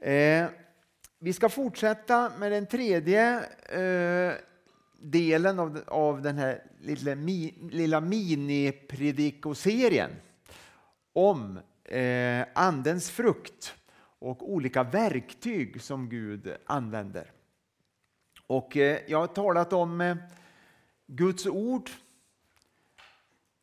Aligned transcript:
Eh, 0.00 0.46
vi 1.18 1.32
ska 1.32 1.48
fortsätta 1.48 2.32
med 2.38 2.52
den 2.52 2.66
tredje 2.66 3.44
eh, 3.68 4.32
delen 4.98 5.58
av, 5.58 5.82
av 5.86 6.22
den 6.22 6.38
här 6.38 6.62
lilla, 6.80 7.14
mi, 7.14 7.54
lilla 7.70 8.00
minipredikoserien 8.00 10.10
om 11.12 11.58
eh, 11.84 12.46
Andens 12.54 13.10
frukt 13.10 13.74
och 14.18 14.52
olika 14.52 14.82
verktyg 14.82 15.82
som 15.82 16.08
Gud 16.08 16.56
använder. 16.66 17.32
Och 18.46 18.76
eh, 18.76 18.98
jag 19.06 19.18
har 19.18 19.26
talat 19.26 19.72
om 19.72 20.00
eh, 20.00 20.16
Guds 21.06 21.46
ord 21.46 21.90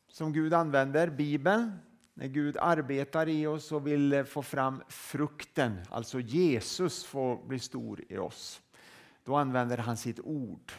som 0.08 0.32
Gud 0.32 0.54
använder, 0.54 1.10
Bibeln, 1.10 1.72
när 2.18 2.26
Gud 2.26 2.56
arbetar 2.60 3.28
i 3.28 3.46
oss 3.46 3.72
och 3.72 3.86
vill 3.86 4.12
eh, 4.12 4.24
få 4.24 4.42
fram 4.42 4.82
frukten, 4.88 5.80
alltså 5.90 6.20
Jesus 6.20 7.04
får 7.04 7.46
bli 7.46 7.58
stor 7.58 8.04
i 8.08 8.18
oss. 8.18 8.62
Då 9.24 9.36
använder 9.36 9.78
han 9.78 9.96
sitt 9.96 10.20
ord. 10.20 10.72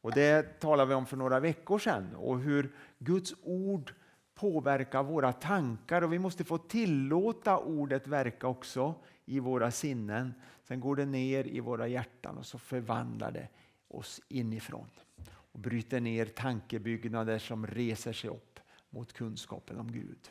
Och 0.00 0.12
Det 0.12 0.60
talade 0.60 0.88
vi 0.88 0.94
om 0.94 1.06
för 1.06 1.16
några 1.16 1.40
veckor 1.40 1.78
sedan 1.78 2.14
och 2.16 2.40
hur 2.40 2.74
Guds 2.98 3.34
ord 3.42 3.92
påverkar 4.34 5.02
våra 5.02 5.32
tankar 5.32 6.02
och 6.02 6.12
vi 6.12 6.18
måste 6.18 6.44
få 6.44 6.58
tillåta 6.58 7.58
ordet 7.58 8.06
verka 8.06 8.46
också 8.46 8.94
i 9.24 9.40
våra 9.40 9.70
sinnen. 9.70 10.34
Sen 10.64 10.80
går 10.80 10.96
det 10.96 11.06
ner 11.06 11.46
i 11.46 11.60
våra 11.60 11.88
hjärtan 11.88 12.38
och 12.38 12.46
så 12.46 12.58
förvandlar 12.58 13.30
det 13.30 13.48
oss 13.88 14.20
inifrån 14.28 14.88
och 15.28 15.58
bryter 15.58 16.00
ner 16.00 16.26
tankebyggnader 16.26 17.38
som 17.38 17.66
reser 17.66 18.12
sig 18.12 18.30
upp 18.30 18.60
mot 18.90 19.12
kunskapen 19.12 19.78
om 19.78 19.92
Gud. 19.92 20.30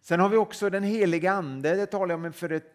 Sen 0.00 0.20
har 0.20 0.28
vi 0.28 0.36
också 0.36 0.70
den 0.70 0.82
heliga 0.82 1.32
Ande, 1.32 1.74
det 1.74 1.86
talade 1.86 2.12
jag 2.12 2.24
om 2.24 2.32
för 2.32 2.52
ett, 2.52 2.72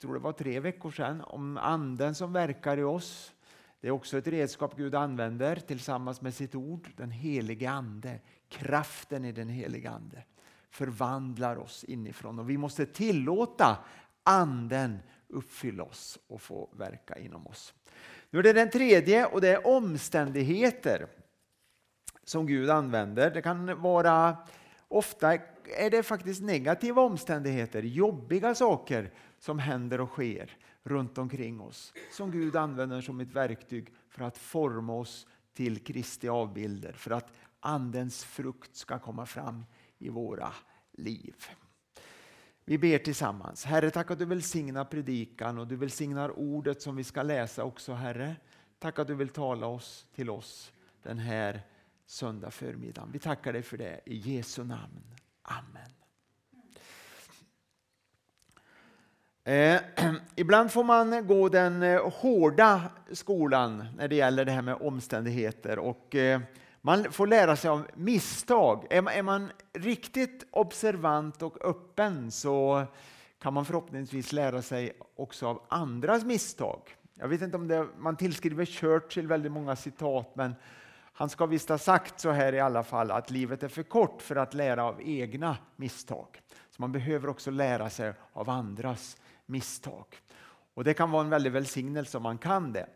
tror 0.00 0.14
det 0.14 0.20
var 0.20 0.32
tre 0.32 0.60
veckor 0.60 0.90
sedan, 0.90 1.20
om 1.20 1.56
anden 1.56 2.14
som 2.14 2.32
verkar 2.32 2.76
i 2.76 2.82
oss. 2.82 3.34
Det 3.80 3.88
är 3.88 3.92
också 3.92 4.18
ett 4.18 4.26
redskap 4.26 4.76
Gud 4.76 4.94
använder 4.94 5.56
tillsammans 5.56 6.20
med 6.20 6.34
sitt 6.34 6.54
ord, 6.54 6.90
den 6.96 7.10
helige 7.10 7.70
Ande. 7.70 8.20
Kraften 8.48 9.24
i 9.24 9.32
den 9.32 9.48
helige 9.48 9.90
Ande 9.90 10.24
förvandlar 10.70 11.56
oss 11.56 11.84
inifrån 11.84 12.38
och 12.38 12.50
vi 12.50 12.58
måste 12.58 12.86
tillåta 12.86 13.78
anden 14.22 14.98
uppfylla 15.28 15.82
oss 15.82 16.18
och 16.26 16.42
få 16.42 16.68
verka 16.72 17.18
inom 17.18 17.46
oss. 17.46 17.74
Nu 18.30 18.38
är 18.38 18.42
det 18.42 18.52
den 18.52 18.70
tredje 18.70 19.26
och 19.26 19.40
det 19.40 19.48
är 19.48 19.66
omständigheter 19.66 21.06
som 22.24 22.46
Gud 22.46 22.70
använder. 22.70 23.30
Det 23.30 23.42
kan 23.42 23.82
vara 23.82 24.36
ofta 24.88 25.34
är 25.76 25.90
det 25.90 26.02
faktiskt 26.02 26.42
negativa 26.42 27.02
omständigheter, 27.02 27.82
jobbiga 27.82 28.54
saker 28.54 29.10
som 29.38 29.58
händer 29.58 30.00
och 30.00 30.08
sker 30.08 30.56
runt 30.82 31.18
omkring 31.18 31.60
oss 31.60 31.92
som 32.12 32.30
Gud 32.30 32.56
använder 32.56 33.00
som 33.00 33.20
ett 33.20 33.32
verktyg 33.32 33.92
för 34.08 34.24
att 34.24 34.38
forma 34.38 34.94
oss 34.94 35.26
till 35.54 35.84
Kristi 35.84 36.28
avbilder, 36.28 36.92
för 36.92 37.10
att 37.10 37.32
Andens 37.60 38.24
frukt 38.24 38.76
ska 38.76 38.98
komma 38.98 39.26
fram 39.26 39.64
i 39.98 40.08
våra 40.08 40.52
liv. 40.92 41.34
Vi 42.64 42.78
ber 42.78 42.98
tillsammans. 42.98 43.64
Herre, 43.64 43.90
tack 43.90 44.10
att 44.10 44.18
du 44.18 44.24
välsignar 44.24 44.84
predikan 44.84 45.58
och 45.58 45.66
du 45.66 45.76
välsignar 45.76 46.38
ordet 46.38 46.82
som 46.82 46.96
vi 46.96 47.04
ska 47.04 47.22
läsa 47.22 47.64
också, 47.64 47.92
Herre. 47.92 48.36
Tack 48.78 48.98
att 48.98 49.06
du 49.06 49.14
vill 49.14 49.28
tala 49.28 49.66
oss 49.66 50.06
till 50.14 50.30
oss 50.30 50.72
den 51.02 51.18
här 51.18 51.62
söndag 52.08 52.50
förmiddagen. 52.50 53.12
Vi 53.12 53.18
tackar 53.18 53.52
dig 53.52 53.62
för 53.62 53.76
det 53.76 54.00
i 54.04 54.16
Jesu 54.16 54.64
namn. 54.64 55.14
Amen. 55.42 55.90
Eh, 59.44 59.80
ibland 60.36 60.72
får 60.72 60.84
man 60.84 61.26
gå 61.26 61.48
den 61.48 61.82
eh, 61.82 62.10
hårda 62.12 62.82
skolan 63.12 63.84
när 63.96 64.08
det 64.08 64.16
gäller 64.16 64.44
det 64.44 64.52
här 64.52 64.62
med 64.62 64.74
omständigheter 64.74 65.78
och 65.78 66.14
eh, 66.14 66.40
man 66.80 67.12
får 67.12 67.26
lära 67.26 67.56
sig 67.56 67.70
av 67.70 67.86
misstag. 67.94 68.86
Är 68.90 69.02
man, 69.02 69.14
är 69.14 69.22
man 69.22 69.50
riktigt 69.72 70.46
observant 70.50 71.42
och 71.42 71.64
öppen 71.64 72.30
så 72.30 72.86
kan 73.38 73.54
man 73.54 73.64
förhoppningsvis 73.64 74.32
lära 74.32 74.62
sig 74.62 74.92
också 75.16 75.46
av 75.46 75.62
andras 75.68 76.24
misstag. 76.24 76.80
Jag 77.14 77.28
vet 77.28 77.42
inte 77.42 77.56
om 77.56 77.68
det, 77.68 77.86
man 77.98 78.16
tillskriver 78.16 78.64
Churchill 78.64 79.26
väldigt 79.26 79.52
många 79.52 79.76
citat 79.76 80.36
men 80.36 80.54
han 81.18 81.28
ska 81.28 81.46
visst 81.46 81.68
ha 81.68 81.78
sagt 81.78 82.20
så 82.20 82.30
här 82.30 82.52
i 82.52 82.60
alla 82.60 82.82
fall 82.82 83.10
att 83.10 83.30
livet 83.30 83.62
är 83.62 83.68
för 83.68 83.82
kort 83.82 84.22
för 84.22 84.36
att 84.36 84.54
lära 84.54 84.84
av 84.84 85.00
egna 85.04 85.56
misstag. 85.76 86.26
Så 86.70 86.82
man 86.82 86.92
behöver 86.92 87.28
också 87.28 87.50
lära 87.50 87.90
sig 87.90 88.12
av 88.32 88.50
andras 88.50 89.16
misstag. 89.46 90.04
Och 90.74 90.84
Det 90.84 90.94
kan 90.94 91.10
vara 91.10 91.22
en 91.22 91.30
väldig 91.30 91.52
välsignelse 91.52 92.16
om 92.16 92.22
man 92.22 92.38
kan 92.38 92.72
det. 92.72 92.86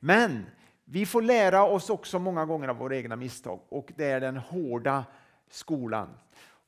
Men 0.00 0.46
vi 0.84 1.06
får 1.06 1.22
lära 1.22 1.64
oss 1.64 1.90
också 1.90 2.18
många 2.18 2.44
gånger 2.44 2.68
av 2.68 2.76
våra 2.76 2.96
egna 2.96 3.16
misstag 3.16 3.60
och 3.68 3.92
det 3.96 4.04
är 4.04 4.20
den 4.20 4.36
hårda 4.36 5.04
skolan. 5.50 6.08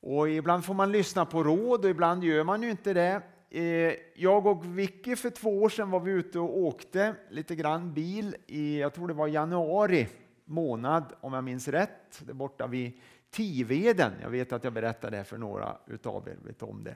Och 0.01 0.29
ibland 0.29 0.65
får 0.65 0.73
man 0.73 0.91
lyssna 0.91 1.25
på 1.25 1.43
råd 1.43 1.85
och 1.85 1.91
ibland 1.91 2.23
gör 2.23 2.43
man 2.43 2.63
ju 2.63 2.71
inte 2.71 2.93
det. 2.93 3.21
Eh, 3.49 3.93
jag 4.15 4.45
och 4.45 4.79
Vicky 4.79 5.15
för 5.15 5.29
två 5.29 5.61
år 5.61 5.69
sedan 5.69 5.91
var 5.91 5.99
vi 5.99 6.11
ute 6.11 6.39
och 6.39 6.57
åkte 6.57 7.15
lite 7.29 7.55
grann 7.55 7.93
bil 7.93 8.35
i, 8.47 8.79
jag 8.79 8.93
tror 8.93 9.07
det 9.07 9.13
var 9.13 9.27
januari 9.27 10.07
månad 10.45 11.13
om 11.21 11.33
jag 11.33 11.43
minns 11.43 11.67
rätt, 11.67 12.21
det 12.25 12.33
borta 12.33 12.67
vid 12.67 13.01
Tiveden. 13.29 14.13
Jag 14.21 14.29
vet 14.29 14.53
att 14.53 14.63
jag 14.63 14.73
berättade 14.73 15.17
det 15.17 15.23
för 15.23 15.37
några 15.37 15.77
utav 15.87 16.27
er, 16.27 16.37
vet 16.45 16.63
om 16.63 16.83
det. 16.83 16.95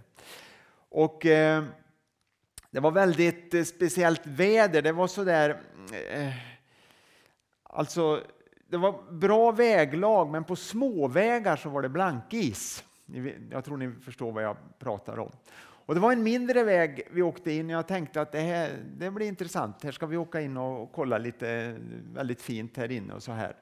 Och 0.90 1.26
eh, 1.26 1.64
det 2.72 2.80
var 2.80 2.92
väldigt 2.92 3.54
eh, 3.54 3.64
speciellt 3.64 4.28
väder, 4.28 4.82
det 4.82 4.92
var 4.92 5.08
sådär 5.08 5.62
eh, 6.12 6.34
Alltså, 7.72 8.24
det 8.68 8.78
var 8.78 9.12
bra 9.12 9.52
väglag, 9.52 10.30
men 10.30 10.44
på 10.44 10.56
småvägar 10.56 11.56
så 11.56 11.70
var 11.70 11.82
det 11.82 11.90
blankis. 11.90 12.84
Jag 13.52 13.66
tror 13.66 13.78
ni 13.78 13.92
förstår 13.92 14.32
vad 14.32 14.44
jag 14.44 14.58
pratar 14.80 15.20
om. 15.20 15.32
Och 15.90 15.96
det 15.96 16.02
var 16.02 16.12
en 16.12 16.24
mindre 16.24 16.64
väg 16.64 17.02
vi 17.12 17.22
åkte 17.22 17.52
in 17.52 17.66
och 17.66 17.72
jag 17.72 17.88
tänkte 17.88 18.22
att 18.22 18.32
det, 18.32 18.40
här, 18.40 18.70
det 18.98 19.12
blir 19.12 19.28
intressant. 19.28 19.84
Här 19.84 19.92
ska 19.92 20.06
vi 20.06 20.18
åka 20.18 20.42
in 20.42 20.58
och 20.58 20.92
kolla 20.92 21.18
lite 21.18 21.76
väldigt 22.14 22.42
fint 22.42 22.78
här 22.78 22.92
inne 22.92 23.14
och 23.14 23.24
så 23.24 23.32
här. 23.32 23.56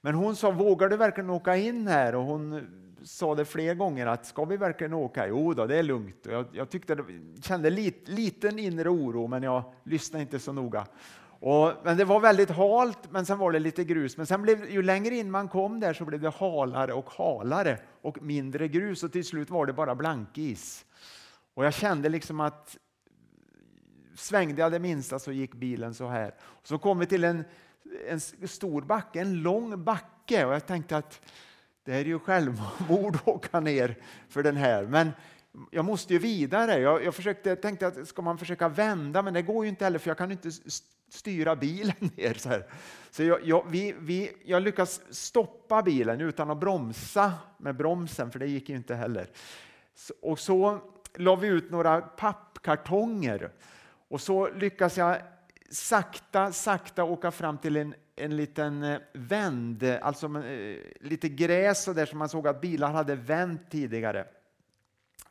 Men 0.00 0.14
hon 0.14 0.36
sa, 0.36 0.50
vågar 0.50 0.88
du 0.88 0.96
verkligen 0.96 1.30
åka 1.30 1.56
in 1.56 1.88
här? 1.88 2.14
Och 2.14 2.24
hon 2.24 2.66
sa 3.02 3.34
det 3.34 3.44
fler 3.44 3.74
gånger 3.74 4.06
att 4.06 4.26
ska 4.26 4.44
vi 4.44 4.56
verkligen 4.56 4.94
åka? 4.94 5.26
Jo 5.28 5.54
då, 5.54 5.66
det 5.66 5.76
är 5.76 5.82
lugnt. 5.82 6.26
Och 6.26 6.32
jag, 6.32 6.46
jag 6.52 6.70
tyckte 6.70 6.94
det, 6.94 7.04
kände 7.42 7.70
lit, 7.70 8.08
liten 8.08 8.58
inre 8.58 8.88
oro, 8.88 9.26
men 9.26 9.42
jag 9.42 9.62
lyssnade 9.84 10.22
inte 10.22 10.38
så 10.38 10.52
noga. 10.52 10.86
Och, 11.40 11.72
men 11.84 11.96
det 11.96 12.04
var 12.04 12.20
väldigt 12.20 12.50
halt, 12.50 12.98
men 13.10 13.26
sen 13.26 13.38
var 13.38 13.52
det 13.52 13.58
lite 13.58 13.84
grus. 13.84 14.16
Men 14.16 14.26
sen 14.26 14.42
blev, 14.42 14.70
ju 14.70 14.82
längre 14.82 15.14
in 15.14 15.30
man 15.30 15.48
kom 15.48 15.80
där 15.80 15.92
så 15.92 16.04
blev 16.04 16.20
det 16.20 16.30
halare 16.30 16.92
och 16.92 17.10
halare 17.10 17.78
och 18.02 18.22
mindre 18.22 18.68
grus 18.68 19.02
och 19.02 19.12
till 19.12 19.24
slut 19.24 19.50
var 19.50 19.66
det 19.66 19.72
bara 19.72 19.94
blankis. 19.94 20.86
Och 21.56 21.64
jag 21.64 21.74
kände 21.74 22.08
liksom 22.08 22.40
att 22.40 22.76
svängde 24.14 24.62
jag 24.62 24.72
det 24.72 24.78
minsta 24.78 25.18
så 25.18 25.32
gick 25.32 25.54
bilen 25.54 25.94
så 25.94 26.08
här. 26.08 26.34
Så 26.62 26.78
kom 26.78 26.98
vi 26.98 27.06
till 27.06 27.24
en, 27.24 27.44
en 28.08 28.20
stor 28.48 28.82
backe, 28.82 29.20
en 29.20 29.42
lång 29.42 29.84
backe 29.84 30.44
och 30.46 30.54
jag 30.54 30.66
tänkte 30.66 30.96
att 30.96 31.20
det 31.84 31.94
är 31.94 32.04
ju 32.04 32.18
självmord 32.18 33.16
att 33.16 33.28
åka 33.28 33.60
ner 33.60 33.96
för 34.28 34.42
den 34.42 34.56
här. 34.56 34.86
Men 34.86 35.10
jag 35.70 35.84
måste 35.84 36.12
ju 36.12 36.18
vidare. 36.18 36.78
Jag, 36.78 37.04
jag 37.04 37.14
försökte, 37.14 37.56
tänkte 37.56 37.86
att 37.86 38.08
ska 38.08 38.22
man 38.22 38.38
försöka 38.38 38.68
vända, 38.68 39.22
men 39.22 39.34
det 39.34 39.42
går 39.42 39.64
ju 39.64 39.68
inte 39.68 39.84
heller 39.84 39.98
för 39.98 40.10
jag 40.10 40.18
kan 40.18 40.32
inte 40.32 40.50
styra 41.10 41.56
bilen 41.56 41.94
ner. 42.16 42.34
Så, 42.34 42.48
här. 42.48 42.66
så 43.10 43.22
jag, 43.22 43.46
jag, 43.46 43.66
vi, 43.68 43.94
vi, 43.98 44.32
jag 44.44 44.62
lyckas 44.62 45.00
stoppa 45.10 45.82
bilen 45.82 46.20
utan 46.20 46.50
att 46.50 46.60
bromsa 46.60 47.32
med 47.58 47.76
bromsen, 47.76 48.30
för 48.30 48.38
det 48.38 48.46
gick 48.46 48.68
ju 48.68 48.76
inte 48.76 48.94
heller. 48.94 49.30
Så, 49.94 50.14
och 50.22 50.38
så 50.38 50.80
la 51.16 51.36
vi 51.36 51.48
ut 51.48 51.70
några 51.70 52.00
pappkartonger 52.00 53.50
och 54.08 54.20
så 54.20 54.50
lyckas 54.50 54.96
jag 54.96 55.16
sakta, 55.70 56.52
sakta 56.52 57.04
åka 57.04 57.30
fram 57.30 57.58
till 57.58 57.76
en, 57.76 57.94
en 58.16 58.36
liten 58.36 58.82
eh, 58.82 58.98
vänd, 59.12 59.82
alltså 59.84 60.26
eh, 60.26 60.78
lite 61.00 61.28
gräs 61.28 61.88
och 61.88 61.94
där 61.94 62.06
som 62.06 62.18
man 62.18 62.28
såg 62.28 62.48
att 62.48 62.60
bilar 62.60 62.92
hade 62.92 63.14
vänt 63.14 63.70
tidigare. 63.70 64.26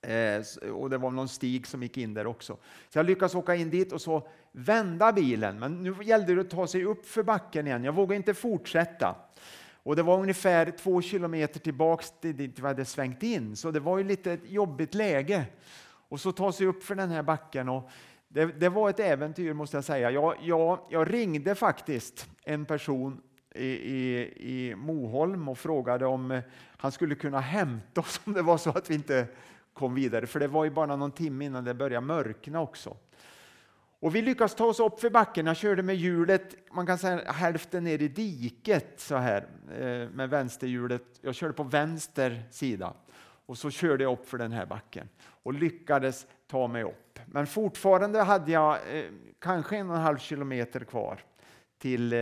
Eh, 0.02 0.70
och 0.72 0.90
det 0.90 0.98
var 0.98 1.12
någon 1.12 1.30
stig 1.30 1.68
som 1.68 1.84
gick 1.84 1.98
in 1.98 2.14
där 2.14 2.28
också. 2.28 2.58
Så 2.90 3.00
jag 3.00 3.06
lyckades 3.06 3.36
åka 3.36 3.56
in 3.56 3.70
dit 3.70 3.92
och 3.92 4.02
så 4.02 4.28
vända 4.52 5.14
bilen, 5.14 5.60
men 5.60 5.84
nu 5.84 5.96
gällde 6.04 6.36
det 6.36 6.42
att 6.42 6.50
ta 6.50 6.68
sig 6.68 6.86
upp 6.86 7.06
för 7.06 7.24
backen 7.24 7.68
igen. 7.68 7.84
Jag 7.84 7.94
vågade 7.94 8.16
inte 8.16 8.34
fortsätta. 8.34 9.16
Och 9.86 9.96
det 9.96 10.04
var 10.04 10.20
ungefär 10.20 10.72
två 10.72 11.02
kilometer 11.02 11.60
tillbaks 11.60 12.14
till 12.22 12.38
dit 12.38 12.60
vi 12.60 12.68
hade 12.68 12.86
svängt 12.86 13.24
in, 13.24 13.56
så 13.56 13.72
det 13.72 13.80
var 13.80 13.98
ju 13.98 14.04
lite 14.04 14.32
ett 14.32 14.50
jobbigt 14.50 14.94
läge. 14.94 15.46
Och 16.10 16.20
så 16.20 16.32
ta 16.32 16.52
sig 16.52 16.68
upp 16.68 16.84
för 16.84 16.96
den 16.96 17.10
här 17.10 17.24
backen. 17.24 17.70
Och 17.70 17.90
det, 18.28 18.46
det 18.46 18.70
var 18.70 18.90
ett 18.90 19.00
äventyr 19.00 19.54
måste 19.54 19.78
jag 19.78 19.84
säga. 19.84 20.12
Jag, 20.12 20.36
jag, 20.42 20.80
jag 20.90 21.14
ringde 21.14 21.56
faktiskt 21.56 22.30
en 22.44 22.66
person 22.66 23.22
i, 23.56 23.66
i, 23.66 24.34
i 24.38 24.76
Moholm 24.76 25.50
och 25.50 25.58
frågade 25.58 26.06
om 26.06 26.31
eh, 26.31 26.42
han 26.78 26.92
skulle 26.92 27.16
kunna 27.16 27.40
hämta 27.40 28.02
oss 28.02 28.22
om 28.26 28.34
det 28.34 28.42
var 28.42 28.58
så 28.58 28.70
att 28.70 28.90
vi 28.90 28.96
inte 28.96 29.28
kom 29.74 29.96
vidare, 29.96 30.28
för 30.28 30.40
det 30.40 30.48
var 30.48 30.64
ju 30.64 30.70
bara 30.70 30.96
någon 30.96 31.12
timme 31.12 31.46
innan 31.46 31.64
det 31.64 31.74
började 31.74 32.06
mörkna 32.06 32.62
också. 32.62 32.98
Och 34.00 34.15
vi 34.15 34.21
lyckades 34.21 34.56
ta 34.56 34.65
oss 34.65 34.80
upp 34.80 35.00
för 35.00 35.09
backen. 35.09 35.45
Jag 35.45 35.57
körde 35.57 35.83
med 35.83 35.95
hjulet, 35.95 36.56
man 36.71 36.86
kan 36.86 36.97
säga 36.97 37.31
hälften 37.31 37.83
ner 37.83 38.01
i 38.01 38.07
diket 38.07 38.94
så 39.00 39.15
här 39.15 39.47
eh, 39.80 40.09
med 40.09 40.30
vänsterhjulet. 40.30 41.03
Jag 41.21 41.36
körde 41.36 41.53
på 41.53 41.63
vänster 41.63 42.44
sida 42.51 42.94
och 43.45 43.57
så 43.57 43.69
körde 43.69 44.03
jag 44.03 44.13
upp 44.13 44.30
för 44.30 44.38
den 44.38 44.51
här 44.51 44.65
backen 44.65 45.09
och 45.44 45.53
lyckades 45.53 46.27
ta 46.47 46.68
mig 46.68 46.83
upp. 46.83 47.19
Men 47.25 47.47
fortfarande 47.47 48.21
hade 48.21 48.51
jag 48.51 48.74
eh, 48.74 49.06
kanske 49.39 49.77
en 49.77 49.89
och 49.89 49.95
en 49.95 50.01
halv 50.01 50.18
kilometer 50.18 50.80
kvar 50.80 51.19
till 51.80 52.13
eh, 52.13 52.19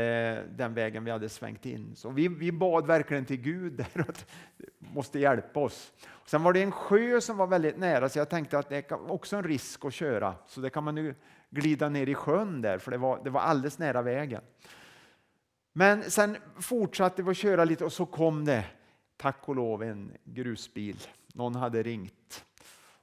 den 0.49 0.73
vägen 0.73 1.05
vi 1.05 1.11
hade 1.11 1.29
svängt 1.29 1.65
in. 1.65 1.95
Så 1.95 2.09
vi, 2.09 2.27
vi 2.27 2.51
bad 2.51 2.87
verkligen 2.87 3.25
till 3.25 3.41
Gud 3.41 3.73
där 3.73 4.01
att 4.09 4.25
måste 4.77 5.19
hjälpa 5.19 5.59
oss. 5.59 5.93
Sen 6.25 6.43
var 6.43 6.53
det 6.53 6.61
en 6.61 6.71
sjö 6.71 7.21
som 7.21 7.37
var 7.37 7.47
väldigt 7.47 7.77
nära 7.77 8.09
så 8.09 8.19
jag 8.19 8.29
tänkte 8.29 8.59
att 8.59 8.69
det 8.69 8.91
är 8.91 9.11
också 9.11 9.35
en 9.35 9.43
risk 9.43 9.85
att 9.85 9.93
köra. 9.93 10.35
Så 10.47 10.61
det 10.61 10.69
kan 10.69 10.83
man 10.83 10.97
ju 10.97 11.15
glida 11.53 11.89
ner 11.89 12.09
i 12.09 12.15
sjön 12.15 12.61
där 12.61 12.77
för 12.77 12.91
det 12.91 12.97
var, 12.97 13.23
det 13.23 13.29
var 13.29 13.41
alldeles 13.41 13.79
nära 13.79 14.01
vägen. 14.01 14.41
Men 15.73 16.11
sen 16.11 16.37
fortsatte 16.59 17.23
vi 17.23 17.31
att 17.31 17.37
köra 17.37 17.65
lite 17.65 17.85
och 17.85 17.93
så 17.93 18.05
kom 18.05 18.45
det 18.45 18.65
tack 19.17 19.49
och 19.49 19.55
lov 19.55 19.83
en 19.83 20.11
grusbil. 20.23 20.99
Någon 21.33 21.55
hade 21.55 21.83
ringt. 21.83 22.45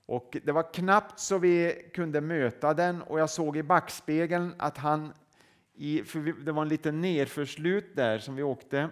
Och 0.07 0.37
det 0.45 0.53
var 0.53 0.73
knappt 0.73 1.21
så 1.21 1.39
vi 1.39 1.91
kunde 1.95 2.21
möta 2.21 2.75
den 2.75 3.03
och 3.03 3.21
jag 3.21 3.31
såg 3.31 3.57
i 3.57 3.63
backspegeln 3.63 4.55
att 4.59 4.79
han, 4.79 5.13
i, 5.75 6.03
för 6.03 6.45
det 6.45 6.53
var 6.53 6.63
en 6.63 6.69
liten 6.69 7.01
nerförslut 7.01 7.97
där 7.97 8.19
som 8.19 8.37
vi 8.37 8.43
åkte 8.43 8.89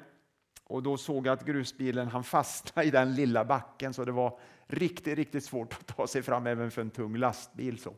och 0.65 0.83
då 0.83 0.97
såg 0.97 1.27
jag 1.27 1.33
att 1.33 1.45
grusbilen 1.45 2.09
han 2.09 2.25
fastnade 2.25 2.89
i 2.89 2.91
den 2.91 3.15
lilla 3.15 3.45
backen 3.45 3.95
så 3.95 4.05
det 4.05 4.13
var 4.13 4.39
riktigt, 4.67 5.19
riktigt 5.19 5.45
svårt 5.45 5.73
att 5.73 5.97
ta 5.97 6.07
sig 6.07 6.23
fram 6.23 6.47
även 6.47 6.71
för 6.71 6.83
en 6.83 6.91
tung 6.91 7.17
lastbil. 7.17 7.79
Så. 7.79 7.95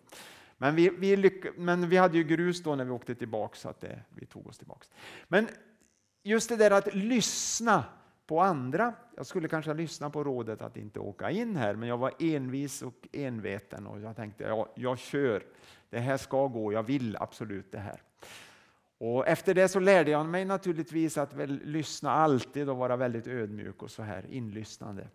Men 0.63 0.75
vi, 0.75 0.89
vi, 0.89 1.17
lyck, 1.17 1.45
men 1.57 1.89
vi 1.89 1.97
hade 1.97 2.19
ju 2.19 2.25
grus 2.25 2.63
då 2.63 2.75
när 2.75 2.85
vi 2.85 2.91
åkte 2.91 3.15
tillbaka 3.15 3.57
så 3.57 3.69
att 3.69 3.81
det, 3.81 4.01
vi 4.15 4.27
tog 4.27 4.47
oss 4.47 4.59
tillbaka. 4.59 4.87
Men 5.29 5.49
just 6.23 6.49
det 6.49 6.57
där 6.57 6.71
att 6.71 6.95
lyssna 6.95 7.85
på 8.27 8.41
andra. 8.41 8.95
Jag 9.17 9.27
skulle 9.27 9.49
kanske 9.49 9.75
lyssna 9.75 10.11
på 10.11 10.25
rådet 10.25 10.63
att 10.63 10.77
inte 10.77 11.01
åka 11.01 11.31
in 11.31 11.57
här, 11.57 11.75
men 11.75 11.89
jag 11.89 11.99
var 11.99 12.13
envis 12.19 12.83
och 12.83 13.09
enveten 13.13 13.87
och 13.87 14.01
jag 14.01 14.17
tänkte 14.17 14.45
ja, 14.45 14.73
jag 14.75 14.99
kör. 14.99 15.43
Det 15.91 15.99
här 15.99 16.17
ska 16.17 16.47
gå, 16.47 16.73
jag 16.73 16.83
vill 16.83 17.17
absolut 17.21 17.73
det 17.73 17.79
här. 17.79 18.03
Och 18.99 19.29
efter 19.29 19.55
det 19.55 19.69
så 19.69 19.81
lärde 19.81 20.11
jag 20.11 20.27
mig 20.27 20.45
naturligtvis 20.45 21.19
att 21.19 21.33
väl 21.33 21.61
lyssna 21.65 22.11
alltid 22.11 22.69
och 22.69 22.77
vara 22.77 22.97
väldigt 22.97 23.27
ödmjuk 23.27 23.83
och 23.83 23.91
så 23.91 24.03
här 24.03 24.27
inlyssnande. 24.31 25.09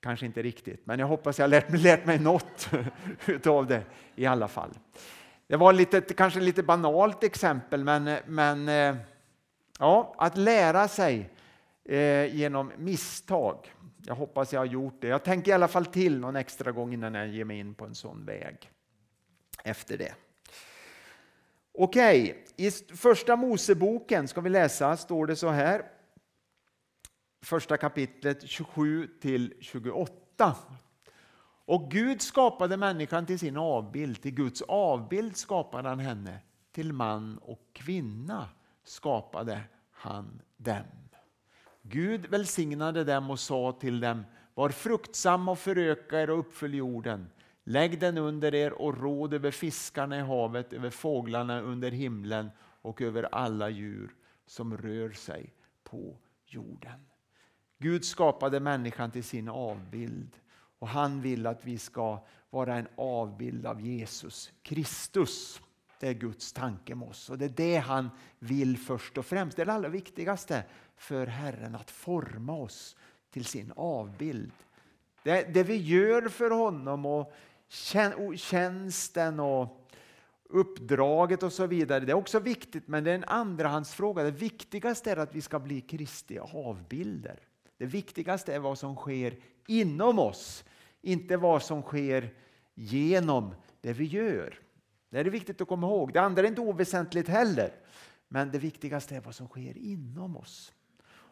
Kanske 0.00 0.26
inte 0.26 0.42
riktigt, 0.42 0.86
men 0.86 0.98
jag 0.98 1.06
hoppas 1.06 1.38
jag 1.38 1.50
lärt 1.50 1.68
mig, 1.68 1.80
lärt 1.80 2.06
mig 2.06 2.18
något 2.18 2.68
utav 3.26 3.66
det 3.66 3.82
i 4.14 4.26
alla 4.26 4.48
fall. 4.48 4.70
Det 5.46 5.56
var 5.56 5.72
lite, 5.72 6.00
kanske 6.00 6.40
lite 6.40 6.62
banalt 6.62 7.24
exempel, 7.24 7.84
men, 7.84 8.16
men 8.26 8.68
eh, 8.68 8.96
ja, 9.78 10.14
att 10.18 10.36
lära 10.36 10.88
sig 10.88 11.30
eh, 11.84 12.36
genom 12.36 12.72
misstag. 12.78 13.72
Jag 14.06 14.14
hoppas 14.14 14.52
jag 14.52 14.60
har 14.60 14.66
gjort 14.66 15.00
det. 15.00 15.08
Jag 15.08 15.24
tänker 15.24 15.50
i 15.50 15.54
alla 15.54 15.68
fall 15.68 15.86
till 15.86 16.20
någon 16.20 16.36
extra 16.36 16.72
gång 16.72 16.92
innan 16.92 17.14
jag 17.14 17.28
ger 17.28 17.44
mig 17.44 17.58
in 17.58 17.74
på 17.74 17.84
en 17.84 17.94
sån 17.94 18.24
väg 18.24 18.70
efter 19.64 19.98
det. 19.98 20.14
Okej, 21.78 22.44
i 22.56 22.70
första 22.70 23.36
Moseboken 23.36 24.28
ska 24.28 24.40
vi 24.40 24.50
läsa, 24.50 24.96
står 24.96 25.26
det 25.26 25.36
så 25.36 25.48
här. 25.48 25.82
Första 27.46 27.76
kapitlet 27.76 28.48
27 28.48 29.06
till 29.20 29.54
28. 29.60 30.56
Och 31.64 31.90
Gud 31.90 32.22
skapade 32.22 32.76
människan 32.76 33.26
till 33.26 33.38
sin 33.38 33.56
avbild, 33.56 34.22
till 34.22 34.34
Guds 34.34 34.62
avbild 34.62 35.36
skapade 35.36 35.88
han 35.88 35.98
henne, 35.98 36.38
till 36.72 36.92
man 36.92 37.38
och 37.38 37.60
kvinna 37.72 38.48
skapade 38.84 39.60
han 39.90 40.42
dem. 40.56 41.08
Gud 41.82 42.26
välsignade 42.26 43.04
dem 43.04 43.30
och 43.30 43.40
sa 43.40 43.72
till 43.72 44.00
dem, 44.00 44.24
var 44.54 44.68
fruktsamma 44.68 45.52
och 45.52 45.58
föröka 45.58 46.20
er 46.20 46.30
och 46.30 46.38
uppfyll 46.38 46.74
jorden. 46.74 47.30
Lägg 47.64 48.00
den 48.00 48.18
under 48.18 48.54
er 48.54 48.72
och 48.72 48.98
råd 49.00 49.34
över 49.34 49.50
fiskarna 49.50 50.18
i 50.18 50.22
havet, 50.22 50.72
över 50.72 50.90
fåglarna 50.90 51.60
under 51.60 51.90
himlen 51.90 52.50
och 52.82 53.02
över 53.02 53.22
alla 53.34 53.68
djur 53.68 54.14
som 54.46 54.76
rör 54.76 55.10
sig 55.10 55.54
på 55.84 56.18
jorden. 56.46 57.06
Gud 57.78 58.04
skapade 58.04 58.60
människan 58.60 59.10
till 59.10 59.24
sin 59.24 59.48
avbild 59.48 60.36
och 60.78 60.88
han 60.88 61.20
vill 61.20 61.46
att 61.46 61.64
vi 61.64 61.78
ska 61.78 62.24
vara 62.50 62.74
en 62.74 62.88
avbild 62.96 63.66
av 63.66 63.80
Jesus 63.80 64.52
Kristus. 64.62 65.60
Det 66.00 66.08
är 66.08 66.14
Guds 66.14 66.52
tanke 66.52 66.94
med 66.94 67.08
oss 67.08 67.30
och 67.30 67.38
det 67.38 67.44
är 67.44 67.48
det 67.48 67.76
han 67.76 68.10
vill 68.38 68.78
först 68.78 69.18
och 69.18 69.26
främst. 69.26 69.56
Det 69.56 69.62
är 69.62 69.66
det 69.66 69.72
allra 69.72 69.88
viktigaste 69.88 70.64
för 70.96 71.26
Herren 71.26 71.74
att 71.74 71.90
forma 71.90 72.52
oss 72.52 72.96
till 73.30 73.44
sin 73.44 73.72
avbild. 73.76 74.52
Det, 75.22 75.54
det 75.54 75.62
vi 75.62 75.76
gör 75.76 76.28
för 76.28 76.50
honom 76.50 77.06
och 77.06 77.32
tjänsten 78.36 79.40
och 79.40 79.90
uppdraget 80.48 81.42
och 81.42 81.52
så 81.52 81.66
vidare. 81.66 82.00
Det 82.00 82.12
är 82.12 82.16
också 82.16 82.38
viktigt 82.38 82.88
men 82.88 83.04
det 83.04 83.10
är 83.10 83.14
en 83.14 83.24
andrahandsfråga. 83.24 84.22
Det 84.22 84.30
viktigaste 84.30 85.10
är 85.10 85.16
att 85.16 85.34
vi 85.34 85.42
ska 85.42 85.58
bli 85.58 85.80
Kristi 85.80 86.38
avbilder. 86.38 87.40
Det 87.78 87.86
viktigaste 87.86 88.54
är 88.54 88.58
vad 88.58 88.78
som 88.78 88.96
sker 88.96 89.36
inom 89.66 90.18
oss, 90.18 90.64
inte 91.02 91.36
vad 91.36 91.62
som 91.62 91.82
sker 91.82 92.34
genom 92.74 93.54
det 93.80 93.92
vi 93.92 94.04
gör. 94.04 94.58
Det 95.10 95.18
är 95.18 95.24
viktigt 95.24 95.60
att 95.60 95.68
komma 95.68 95.86
ihåg. 95.86 96.12
Det 96.12 96.20
andra 96.20 96.42
är 96.42 96.46
inte 96.46 96.60
oväsentligt 96.60 97.28
heller. 97.28 97.72
Men 98.28 98.50
det 98.50 98.58
viktigaste 98.58 99.16
är 99.16 99.20
vad 99.20 99.34
som 99.34 99.48
sker 99.48 99.78
inom 99.78 100.36
oss. 100.36 100.72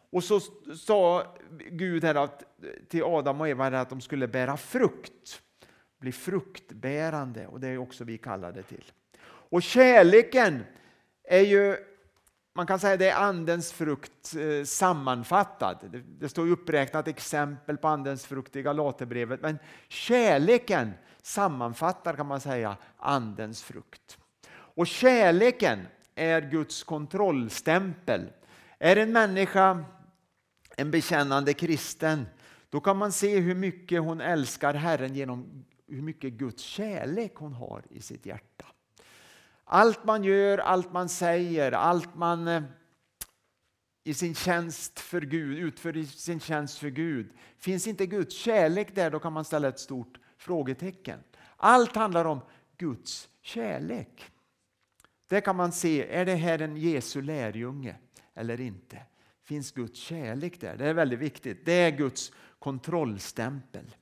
Och 0.09 0.23
så 0.23 0.39
sa 0.75 1.35
Gud 1.69 2.03
här 2.03 2.15
att, 2.15 2.43
till 2.89 3.03
Adam 3.03 3.41
och 3.41 3.49
Eva 3.49 3.67
att 3.67 3.89
de 3.89 4.01
skulle 4.01 4.27
bära 4.27 4.57
frukt. 4.57 5.41
Bli 5.99 6.11
fruktbärande 6.11 7.47
och 7.47 7.59
det 7.59 7.67
är 7.67 7.77
också 7.77 8.03
vi 8.03 8.17
kallade 8.17 8.63
till. 8.63 8.91
Och 9.23 9.63
kärleken 9.63 10.63
är 11.23 11.41
ju, 11.41 11.77
man 12.55 12.67
kan 12.67 12.79
säga 12.79 12.97
det 12.97 13.09
är 13.09 13.15
andens 13.15 13.71
frukt 13.71 14.35
eh, 14.35 14.63
sammanfattad. 14.63 15.77
Det, 15.91 16.01
det 16.19 16.29
står 16.29 16.47
uppräknat 16.47 17.07
exempel 17.07 17.77
på 17.77 17.87
andens 17.87 18.25
frukt 18.25 18.55
i 18.55 18.61
Galaterbrevet. 18.61 19.41
Men 19.41 19.59
kärleken 19.87 20.91
sammanfattar 21.21 22.15
kan 22.15 22.27
man 22.27 22.41
säga 22.41 22.77
andens 22.97 23.63
frukt. 23.63 24.17
Och 24.51 24.87
kärleken 24.87 25.87
är 26.15 26.41
Guds 26.41 26.83
kontrollstämpel. 26.83 28.29
Är 28.79 28.95
en 28.95 29.11
människa 29.11 29.85
en 30.77 30.91
bekännande 30.91 31.53
kristen, 31.53 32.25
då 32.69 32.79
kan 32.79 32.97
man 32.97 33.11
se 33.11 33.39
hur 33.39 33.55
mycket 33.55 34.01
hon 34.01 34.21
älskar 34.21 34.73
Herren 34.73 35.15
genom 35.15 35.65
hur 35.87 36.01
mycket 36.01 36.33
Guds 36.33 36.63
kärlek 36.63 37.31
hon 37.35 37.53
har 37.53 37.83
i 37.89 38.01
sitt 38.01 38.25
hjärta. 38.25 38.65
Allt 39.65 40.03
man 40.03 40.23
gör, 40.23 40.57
allt 40.57 40.93
man 40.93 41.09
säger, 41.09 41.71
allt 41.71 42.15
man 42.15 42.47
eh, 42.47 42.63
i 44.03 44.13
sin 44.13 44.35
tjänst 44.35 44.99
för 44.99 45.21
Gud, 45.21 45.57
utför 45.57 45.97
i 45.97 46.05
sin 46.05 46.39
tjänst 46.39 46.77
för 46.77 46.89
Gud. 46.89 47.29
Finns 47.57 47.87
inte 47.87 48.05
Guds 48.05 48.35
kärlek 48.35 48.95
där, 48.95 49.11
då 49.11 49.19
kan 49.19 49.33
man 49.33 49.45
ställa 49.45 49.67
ett 49.67 49.79
stort 49.79 50.19
frågetecken. 50.37 51.19
Allt 51.57 51.95
handlar 51.95 52.25
om 52.25 52.39
Guds 52.77 53.29
kärlek. 53.41 54.31
Där 55.27 55.41
kan 55.41 55.55
man 55.55 55.71
se, 55.71 56.07
är 56.07 56.25
det 56.25 56.35
här 56.35 56.61
en 56.61 56.77
Jesu 56.77 57.21
lärjunge 57.21 57.95
eller 58.33 58.61
inte? 58.61 59.01
Finns 59.43 59.71
Guds 59.71 59.99
kärlek 59.99 60.61
där? 60.61 60.77
Det 60.77 60.85
är 60.85 60.93
väldigt 60.93 61.19
viktigt. 61.19 61.65
Det 61.65 61.73
är 61.73 61.91
Guds 61.91 62.31
kontrollstämpel. 62.59 63.95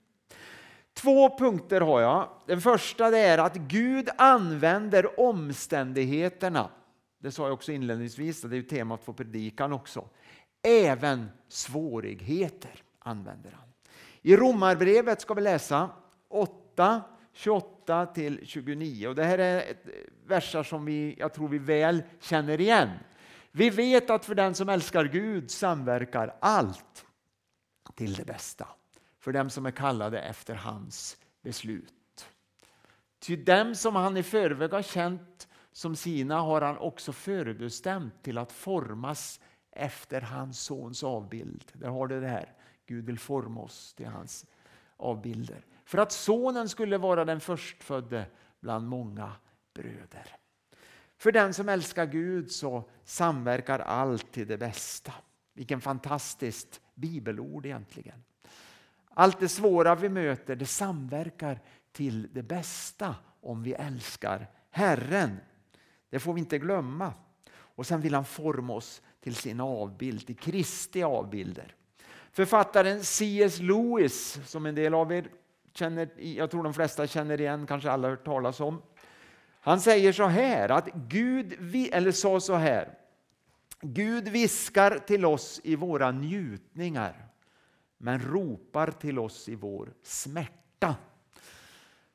Två 0.94 1.38
punkter 1.38 1.82
har 1.82 2.02
jag. 2.02 2.30
Den 2.46 2.62
första 2.62 3.18
är 3.18 3.38
att 3.38 3.56
Gud 3.56 4.10
använder 4.18 5.20
omständigheterna. 5.20 6.70
Det 7.20 7.32
sa 7.32 7.44
jag 7.44 7.54
också 7.54 7.72
inledningsvis, 7.72 8.42
det 8.42 8.56
är 8.56 8.58
ju 8.58 8.64
temat 8.64 9.04
för 9.04 9.14
predikan 9.14 9.74
också. 9.74 10.10
Även 10.62 11.30
svårigheter 11.48 12.84
använder 13.00 13.52
han. 13.52 13.68
I 14.22 14.36
Romarbrevet 14.36 15.22
ska 15.22 15.34
vi 15.34 15.42
läsa 15.42 15.90
8, 16.30 17.02
28 17.34 18.06
till 18.06 18.40
29. 18.44 19.08
Och 19.08 19.16
det 19.16 19.24
här 19.24 19.38
är 19.38 19.64
versar 20.26 20.64
som 20.64 20.86
vi, 20.86 21.16
jag 21.20 21.34
tror 21.34 21.48
vi 21.48 21.58
väl 21.58 22.04
känner 22.20 22.62
igen. 22.62 22.90
Vi 23.52 23.70
vet 23.70 24.10
att 24.10 24.26
för 24.26 24.36
den 24.36 24.56
som 24.56 24.70
älskar 24.70 25.06
Gud 25.06 25.52
samverkar 25.52 26.36
allt 26.40 27.06
till 27.96 28.14
det 28.14 28.26
bästa. 28.26 28.68
För 29.24 29.32
dem 29.32 29.50
som 29.50 29.66
är 29.66 29.72
kallade 29.72 30.22
efter 30.22 30.56
hans 30.56 31.18
beslut. 31.42 32.28
Ty 33.20 33.36
dem 33.36 33.76
som 33.76 33.96
han 33.96 34.18
i 34.18 34.24
förväg 34.24 34.72
har 34.72 34.82
känt 34.82 35.48
som 35.72 35.96
sina 35.96 36.42
har 36.42 36.62
han 36.62 36.78
också 36.78 37.12
förbestämt 37.12 38.24
till 38.24 38.38
att 38.38 38.52
formas 38.52 39.40
efter 39.72 40.22
hans 40.22 40.60
sons 40.60 41.04
avbild. 41.04 41.72
Där 41.74 41.88
har 41.88 42.08
du 42.08 42.22
det 42.22 42.28
här. 42.28 42.54
Gud 42.86 43.06
vill 43.06 43.20
forma 43.20 43.62
oss 43.62 43.94
till 43.94 44.08
hans 44.08 44.46
avbilder. 44.98 45.66
För 45.86 45.98
att 45.98 46.12
sonen 46.12 46.70
skulle 46.70 46.98
vara 46.98 47.26
den 47.26 47.40
förstfödde 47.40 48.26
bland 48.60 48.88
många 48.88 49.32
bröder. 49.74 50.36
För 51.18 51.32
den 51.32 51.54
som 51.54 51.70
älskar 51.70 52.06
Gud 52.06 52.52
så 52.52 52.90
samverkar 53.04 53.80
allt 53.80 54.32
till 54.32 54.48
det 54.48 54.58
bästa. 54.58 55.14
Vilken 55.54 55.82
fantastiskt 55.82 56.82
bibelord 56.96 57.66
egentligen. 57.66 58.24
Allt 59.14 59.40
det 59.40 59.50
svåra 59.50 59.96
vi 59.96 60.10
möter 60.10 60.56
det 60.56 60.66
samverkar 60.66 61.60
till 61.92 62.28
det 62.34 62.44
bästa 62.44 63.16
om 63.42 63.64
vi 63.64 63.74
älskar 63.74 64.48
Herren. 64.70 65.38
Det 66.10 66.20
får 66.20 66.34
vi 66.34 66.40
inte 66.40 66.60
glömma. 66.60 67.14
Och 67.56 67.86
sen 67.86 68.02
vill 68.02 68.14
han 68.14 68.26
forma 68.26 68.74
oss 68.74 69.02
till 69.22 69.36
sin 69.36 69.60
avbild, 69.60 70.26
till 70.26 70.38
Kristi 70.38 71.04
avbilder. 71.04 71.76
Författaren 72.32 73.04
C.S. 73.04 73.60
Lewis, 73.60 74.40
som 74.46 74.66
en 74.66 74.76
del 74.76 74.94
av 74.94 75.14
er 75.14 75.28
känner, 75.74 76.10
jag 76.18 76.52
tror 76.52 76.64
de 76.64 76.74
flesta 76.74 77.08
känner 77.08 77.42
igen, 77.42 77.68
kanske 77.68 77.92
alla 77.92 78.10
hört 78.10 78.26
talas 78.26 78.60
om. 78.60 78.82
Han 79.60 79.82
säger 79.82 80.12
så 80.12 80.26
här, 80.26 80.70
att 80.70 80.90
Gud, 80.94 81.76
eller 81.92 82.12
sa 82.12 82.40
så 82.40 82.56
här, 82.56 82.98
Gud 83.82 84.28
viskar 84.28 85.00
till 85.00 85.26
oss 85.26 85.62
i 85.64 85.76
våra 85.76 86.12
njutningar, 86.12 87.28
men 87.98 88.20
ropar 88.20 88.92
till 88.92 89.20
oss 89.20 89.50
i 89.50 89.56
vår 89.56 89.94
smärta. 90.04 90.96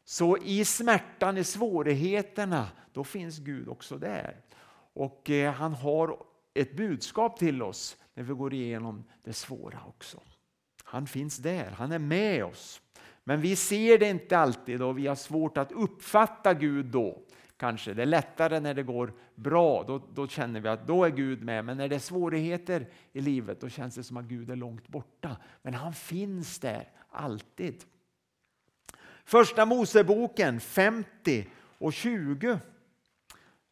Så 0.04 0.38
i 0.38 0.64
smärtan, 0.64 1.38
i 1.38 1.44
svårigheterna, 1.44 2.68
då 2.92 3.04
finns 3.04 3.38
Gud 3.38 3.68
också 3.68 3.98
där. 3.98 4.36
Och 4.92 5.30
eh, 5.30 5.52
han 5.52 5.72
har 5.72 6.16
ett 6.54 6.76
budskap 6.76 7.38
till 7.38 7.62
oss 7.62 7.96
när 8.14 8.22
vi 8.22 8.34
går 8.34 8.54
igenom 8.54 9.04
det 9.24 9.32
svåra 9.32 9.78
också. 9.86 10.20
Han 10.84 11.06
finns 11.06 11.36
där, 11.36 11.70
han 11.70 11.92
är 11.92 11.98
med 11.98 12.44
oss. 12.44 12.80
Men 13.24 13.40
vi 13.40 13.56
ser 13.56 13.98
det 13.98 14.08
inte 14.08 14.38
alltid 14.38 14.82
och 14.82 14.98
vi 14.98 15.06
har 15.06 15.14
svårt 15.14 15.58
att 15.58 15.72
uppfatta 15.72 16.54
Gud 16.54 16.86
då. 16.86 17.22
Kanske 17.58 17.94
det 17.94 18.02
är 18.02 18.06
lättare 18.06 18.60
när 18.60 18.74
det 18.74 18.82
går 18.82 19.12
bra, 19.34 19.84
då, 19.86 20.02
då 20.14 20.28
känner 20.28 20.60
vi 20.60 20.68
att 20.68 20.86
då 20.86 21.04
är 21.04 21.10
Gud 21.10 21.42
med. 21.42 21.64
Men 21.64 21.76
när 21.76 21.88
det 21.88 21.94
är 21.94 22.00
svårigheter 22.00 22.86
i 23.12 23.20
livet 23.20 23.60
då 23.60 23.68
känns 23.68 23.94
det 23.94 24.04
som 24.04 24.16
att 24.16 24.24
Gud 24.24 24.50
är 24.50 24.56
långt 24.56 24.88
borta. 24.88 25.36
Men 25.62 25.74
han 25.74 25.94
finns 25.94 26.58
där 26.58 26.88
alltid. 27.10 27.84
Första 29.24 29.66
Moseboken 29.66 30.60
50 30.60 31.46
och 31.78 31.92
20 31.92 32.58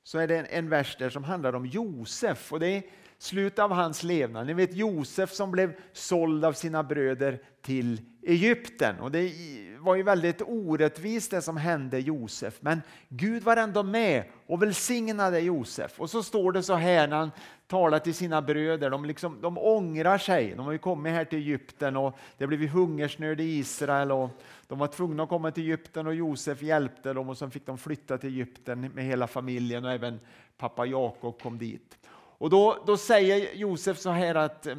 så 0.02 0.18
är 0.18 0.28
det 0.28 0.38
en, 0.38 0.46
en 0.46 0.68
vers 0.68 0.96
där 0.98 1.10
som 1.10 1.24
handlar 1.24 1.52
om 1.52 1.66
Josef. 1.66 2.52
Och 2.52 2.60
det 2.60 2.68
är 2.68 2.82
slutet 3.18 3.58
av 3.58 3.72
hans 3.72 4.02
levnad. 4.02 4.46
Ni 4.46 4.54
vet 4.54 4.74
Josef 4.74 5.32
som 5.32 5.50
blev 5.50 5.72
såld 5.92 6.44
av 6.44 6.52
sina 6.52 6.82
bröder 6.82 7.40
till 7.62 8.00
Egypten. 8.22 9.00
Och 9.00 9.10
det 9.10 9.32
var 9.78 9.94
ju 9.94 10.02
väldigt 10.02 10.42
orättvist 10.42 11.30
det 11.30 11.42
som 11.42 11.56
hände 11.56 11.98
Josef. 11.98 12.58
Men 12.60 12.82
Gud 13.08 13.42
var 13.42 13.56
ändå 13.56 13.82
med 13.82 14.24
och 14.46 14.62
välsignade 14.62 15.40
Josef. 15.40 16.00
Och 16.00 16.10
så 16.10 16.22
står 16.22 16.52
det 16.52 16.62
så 16.62 16.74
här 16.74 17.08
när 17.08 17.16
han 17.16 17.30
talar 17.66 17.98
till 17.98 18.14
sina 18.14 18.42
bröder. 18.42 18.90
De, 18.90 19.04
liksom, 19.04 19.40
de 19.40 19.58
ångrar 19.58 20.18
sig. 20.18 20.54
De 20.56 20.64
har 20.66 20.72
ju 20.72 20.78
kommit 20.78 21.12
här 21.12 21.24
till 21.24 21.38
Egypten 21.38 21.96
och 21.96 22.18
det 22.38 22.46
blev 22.46 22.68
hungersnöd 22.68 23.40
i 23.40 23.44
Israel. 23.44 24.12
Och 24.12 24.30
de 24.66 24.78
var 24.78 24.86
tvungna 24.86 25.22
att 25.22 25.28
komma 25.28 25.50
till 25.50 25.64
Egypten 25.64 26.06
och 26.06 26.14
Josef 26.14 26.62
hjälpte 26.62 27.12
dem 27.12 27.28
och 27.28 27.38
sen 27.38 27.50
fick 27.50 27.66
de 27.66 27.78
flytta 27.78 28.18
till 28.18 28.30
Egypten 28.30 28.80
med 28.80 29.04
hela 29.04 29.26
familjen 29.26 29.84
och 29.84 29.92
även 29.92 30.20
pappa 30.58 30.86
Jakob 30.86 31.42
kom 31.42 31.58
dit. 31.58 31.98
Och 32.38 32.50
då, 32.50 32.82
då 32.86 32.96
säger 32.96 33.54
Josef 33.54 33.98
så 33.98 34.10
här 34.10 34.34
att 34.34 34.66
eh, 34.66 34.74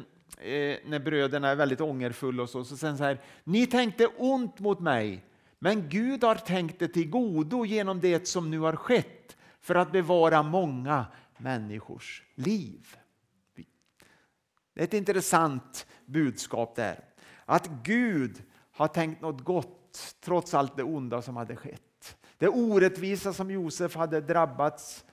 när 0.84 0.98
bröderna 0.98 1.48
är 1.48 1.56
väldigt 1.56 1.80
ångerfulla 1.80 2.42
och 2.42 2.50
så, 2.50 2.64
så 2.64 2.76
säger 2.76 2.90
han 2.90 2.98
så 2.98 3.04
här, 3.04 3.20
ni 3.44 3.66
tänkte 3.66 4.06
ont 4.06 4.58
mot 4.58 4.80
mig, 4.80 5.24
men 5.58 5.88
Gud 5.88 6.24
har 6.24 6.34
tänkt 6.34 6.78
det 6.78 6.88
till 6.88 7.10
godo 7.10 7.64
genom 7.64 8.00
det 8.00 8.28
som 8.28 8.50
nu 8.50 8.58
har 8.58 8.76
skett 8.76 9.36
för 9.60 9.74
att 9.74 9.92
bevara 9.92 10.42
många 10.42 11.06
människors 11.36 12.22
liv. 12.34 12.96
Det 14.74 14.80
är 14.80 14.84
ett 14.84 14.94
intressant 14.94 15.86
budskap 16.06 16.76
där. 16.76 17.04
Att 17.44 17.70
Gud 17.82 18.42
har 18.72 18.88
tänkt 18.88 19.20
något 19.22 19.44
gott 19.44 20.16
trots 20.20 20.54
allt 20.54 20.76
det 20.76 20.82
onda 20.82 21.22
som 21.22 21.36
hade 21.36 21.56
skett. 21.56 22.16
Det 22.38 22.48
orättvisa 22.48 23.32
som 23.32 23.50
Josef 23.50 23.96
hade 23.96 24.20
drabbats 24.20 25.04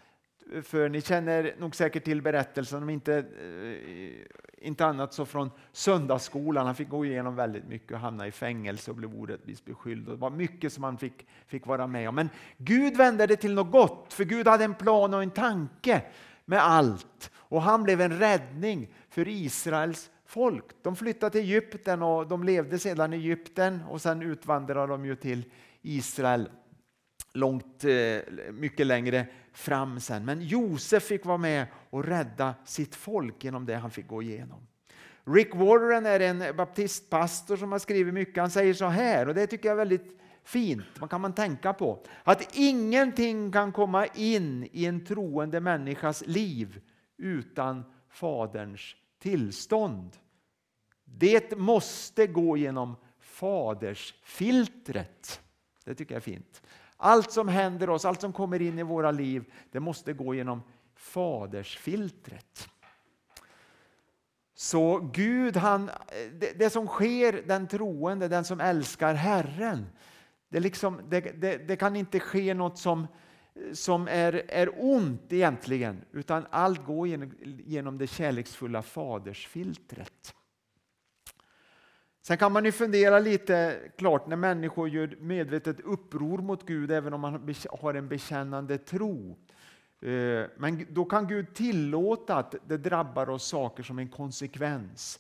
för 0.64 0.90
ni 0.90 1.02
känner 1.02 1.56
nog 1.60 1.76
säkert 1.76 2.04
till 2.04 2.22
berättelsen, 2.22 2.84
om 2.84 2.90
inte, 2.90 3.18
eh, 3.18 4.68
inte 4.68 4.86
annat 4.86 5.14
så 5.14 5.26
från 5.26 5.52
söndagsskolan. 5.72 6.66
Han 6.66 6.76
fick 6.76 6.90
gå 6.90 7.06
igenom 7.06 7.36
väldigt 7.36 7.68
mycket 7.68 7.92
och 7.92 8.00
hamna 8.00 8.28
i 8.28 8.32
fängelse 8.32 8.92
och 8.92 8.98
blev 8.98 9.16
orättvist 9.16 9.66
beskylld. 9.66 10.08
Det 10.08 10.16
var 10.16 10.30
mycket 10.30 10.74
som 10.74 10.84
han 10.84 10.98
fick, 10.98 11.28
fick 11.48 11.66
vara 11.66 11.88
med 11.88 12.10
om. 12.10 12.16
Men 12.16 12.30
Gud 12.58 12.98
vände 12.98 13.28
det 13.28 13.36
till 13.36 13.54
något 13.54 13.72
gott, 13.72 14.14
för 14.14 14.24
Gud 14.24 14.48
hade 14.48 14.64
en 14.64 14.76
plan 14.76 15.14
och 15.14 15.24
en 15.24 15.32
tanke 15.32 16.02
med 16.46 16.60
allt. 16.60 17.32
Och 17.36 17.62
han 17.62 17.84
blev 17.84 18.02
en 18.02 18.20
räddning 18.20 18.94
för 19.10 19.28
Israels 19.28 20.12
folk. 20.26 20.66
De 20.82 20.96
flyttade 20.96 21.32
till 21.32 21.42
Egypten 21.42 22.02
och 22.02 22.28
de 22.28 22.44
levde 22.44 22.80
sedan 22.80 23.14
i 23.14 23.18
Egypten 23.18 23.82
och 23.90 24.02
sen 24.02 24.22
utvandrade 24.22 24.88
de 24.88 25.06
ju 25.06 25.16
till 25.16 25.44
Israel 25.82 26.50
långt, 27.36 27.84
eh, 27.84 28.18
mycket 28.52 28.88
längre 28.88 29.28
fram 29.54 30.00
sen. 30.00 30.26
Men 30.26 30.42
Josef 30.42 31.04
fick 31.04 31.26
vara 31.26 31.38
med 31.38 31.68
och 31.90 32.04
rädda 32.04 32.56
sitt 32.66 32.96
folk 32.96 33.44
genom 33.44 33.66
det 33.66 33.76
han 33.76 33.92
fick 33.92 34.08
gå 34.08 34.22
igenom. 34.22 34.68
Rick 35.24 35.56
Warren 35.56 36.06
är 36.06 36.20
en 36.20 36.56
baptistpastor 36.56 37.58
som 37.58 37.72
har 37.72 37.80
skrivit 37.80 38.14
mycket. 38.14 38.38
Han 38.38 38.52
säger 38.52 38.74
så 38.74 38.86
här, 38.86 39.28
och 39.28 39.36
det 39.36 39.48
tycker 39.48 39.70
jag 39.70 39.74
är 39.74 39.78
väldigt 39.78 40.20
fint, 40.44 40.86
vad 41.00 41.10
kan 41.10 41.22
man 41.22 41.34
tänka 41.34 41.74
på? 41.74 42.04
Att 42.24 42.56
ingenting 42.56 43.52
kan 43.52 43.72
komma 43.72 44.06
in 44.06 44.70
i 44.72 44.86
en 44.86 45.06
troende 45.06 45.60
människas 45.60 46.24
liv 46.28 46.82
utan 47.18 47.84
Faderns 48.10 48.96
tillstånd. 49.20 50.12
Det 51.06 51.58
måste 51.58 52.28
gå 52.28 52.58
genom 52.58 52.96
fadersfiltret. 53.20 55.42
Det 55.86 55.96
tycker 55.96 56.16
jag 56.16 56.20
är 56.20 56.22
fint. 56.22 56.62
Allt 56.98 57.32
som 57.32 57.48
händer 57.48 57.90
oss, 57.90 58.06
allt 58.06 58.22
som 58.22 58.34
kommer 58.34 58.62
in 58.62 58.80
i 58.80 58.84
våra 58.84 59.12
liv, 59.12 59.54
det 59.72 59.80
måste 59.80 60.14
gå 60.14 60.36
genom 60.36 60.64
fadersfiltret. 60.96 62.70
Så 64.54 65.10
Gud, 65.14 65.58
han, 65.58 65.92
det, 66.40 66.60
det, 66.60 66.70
som 66.70 66.88
sker 66.88 67.44
den 67.48 67.68
troende, 67.68 68.28
den 68.28 68.46
som 68.46 68.60
älskar 68.60 69.14
Herren, 69.14 69.86
det, 70.50 70.60
liksom, 70.60 71.02
det, 71.10 71.20
det, 71.20 71.58
det 71.58 71.76
kan 71.76 71.96
inte 71.96 72.20
ske 72.20 72.54
något 72.54 72.78
som, 72.78 73.08
som 73.74 74.08
är, 74.08 74.46
är 74.48 74.70
ont 74.78 75.34
egentligen, 75.34 76.02
utan 76.12 76.46
allt 76.50 76.86
går 76.86 77.08
genom, 77.08 77.34
genom 77.66 77.98
det 77.98 78.08
kärleksfulla 78.08 78.82
fadersfiltret. 78.82 80.36
Sen 82.28 82.38
kan 82.38 82.52
man 82.52 82.66
ju 82.66 82.72
fundera 82.72 83.20
lite, 83.20 83.80
klart, 83.98 84.28
när 84.28 84.36
människor 84.36 84.90
gör 84.90 85.16
medvetet 85.20 85.80
uppror 85.80 86.38
mot 86.38 86.66
Gud, 86.66 86.92
även 86.92 87.14
om 87.14 87.22
man 87.22 87.56
har 87.70 87.94
en 87.94 88.08
bekännande 88.08 88.78
tro. 88.78 89.38
Eh, 90.02 90.44
men 90.58 90.86
då 90.90 91.06
kan 91.06 91.28
Gud 91.28 91.54
tillåta 91.54 92.36
att 92.36 92.56
det 92.68 92.78
drabbar 92.78 93.30
oss 93.30 93.48
saker 93.48 93.84
som 93.84 94.00
en 94.00 94.08
konsekvens 94.08 95.20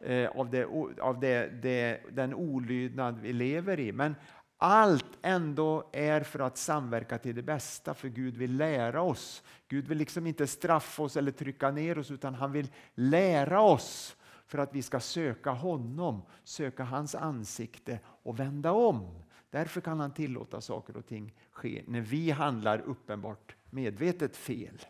eh, 0.00 0.30
av, 0.30 0.50
det, 0.50 0.66
av 1.00 1.20
det, 1.20 1.62
det, 1.62 2.00
den 2.10 2.34
olydnad 2.34 3.18
vi 3.20 3.32
lever 3.32 3.80
i. 3.80 3.92
Men 3.92 4.14
allt 4.58 5.18
ändå 5.22 5.90
är 5.92 6.20
för 6.20 6.38
att 6.38 6.58
samverka 6.58 7.18
till 7.18 7.34
det 7.34 7.42
bästa, 7.42 7.94
för 7.94 8.08
Gud 8.08 8.36
vill 8.36 8.56
lära 8.56 9.02
oss. 9.02 9.42
Gud 9.68 9.88
vill 9.88 9.98
liksom 9.98 10.26
inte 10.26 10.46
straffa 10.46 11.02
oss 11.02 11.16
eller 11.16 11.32
trycka 11.32 11.70
ner 11.70 11.98
oss, 11.98 12.10
utan 12.10 12.34
han 12.34 12.52
vill 12.52 12.68
lära 12.94 13.60
oss 13.60 14.16
för 14.50 14.58
att 14.58 14.74
vi 14.74 14.82
ska 14.82 15.00
söka 15.00 15.50
honom, 15.50 16.22
söka 16.44 16.84
hans 16.84 17.14
ansikte 17.14 17.98
och 18.04 18.40
vända 18.40 18.72
om. 18.72 19.22
Därför 19.50 19.80
kan 19.80 20.00
han 20.00 20.14
tillåta 20.14 20.60
saker 20.60 20.96
och 20.96 21.06
ting 21.06 21.34
ske 21.50 21.82
när 21.86 22.00
vi 22.00 22.30
handlar 22.30 22.78
uppenbart 22.78 23.56
medvetet 23.70 24.36
fel. 24.36 24.86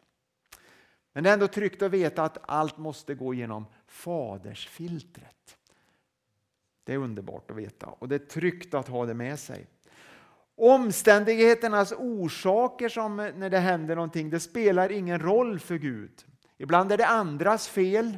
Men 1.12 1.24
det 1.24 1.30
är 1.30 1.34
ändå 1.34 1.48
tryggt 1.48 1.82
att 1.82 1.90
veta 1.90 2.22
att 2.22 2.38
allt 2.42 2.78
måste 2.78 3.14
gå 3.14 3.34
genom 3.34 3.66
fadersfiltret. 3.86 5.56
Det 6.84 6.92
är 6.92 6.98
underbart 6.98 7.50
att 7.50 7.56
veta 7.56 7.86
och 7.86 8.08
det 8.08 8.14
är 8.14 8.26
tryggt 8.26 8.74
att 8.74 8.88
ha 8.88 9.06
det 9.06 9.14
med 9.14 9.38
sig. 9.38 9.66
Omständigheternas 10.54 11.92
orsaker 11.92 12.88
som 12.88 13.20
eh, 13.20 13.34
när 13.34 13.50
det 13.50 13.58
händer 13.58 13.94
någonting, 13.94 14.30
det 14.30 14.40
spelar 14.40 14.92
ingen 14.92 15.18
roll 15.18 15.58
för 15.58 15.76
Gud. 15.76 16.24
Ibland 16.58 16.92
är 16.92 16.96
det 16.96 17.06
andras 17.06 17.68
fel, 17.68 18.16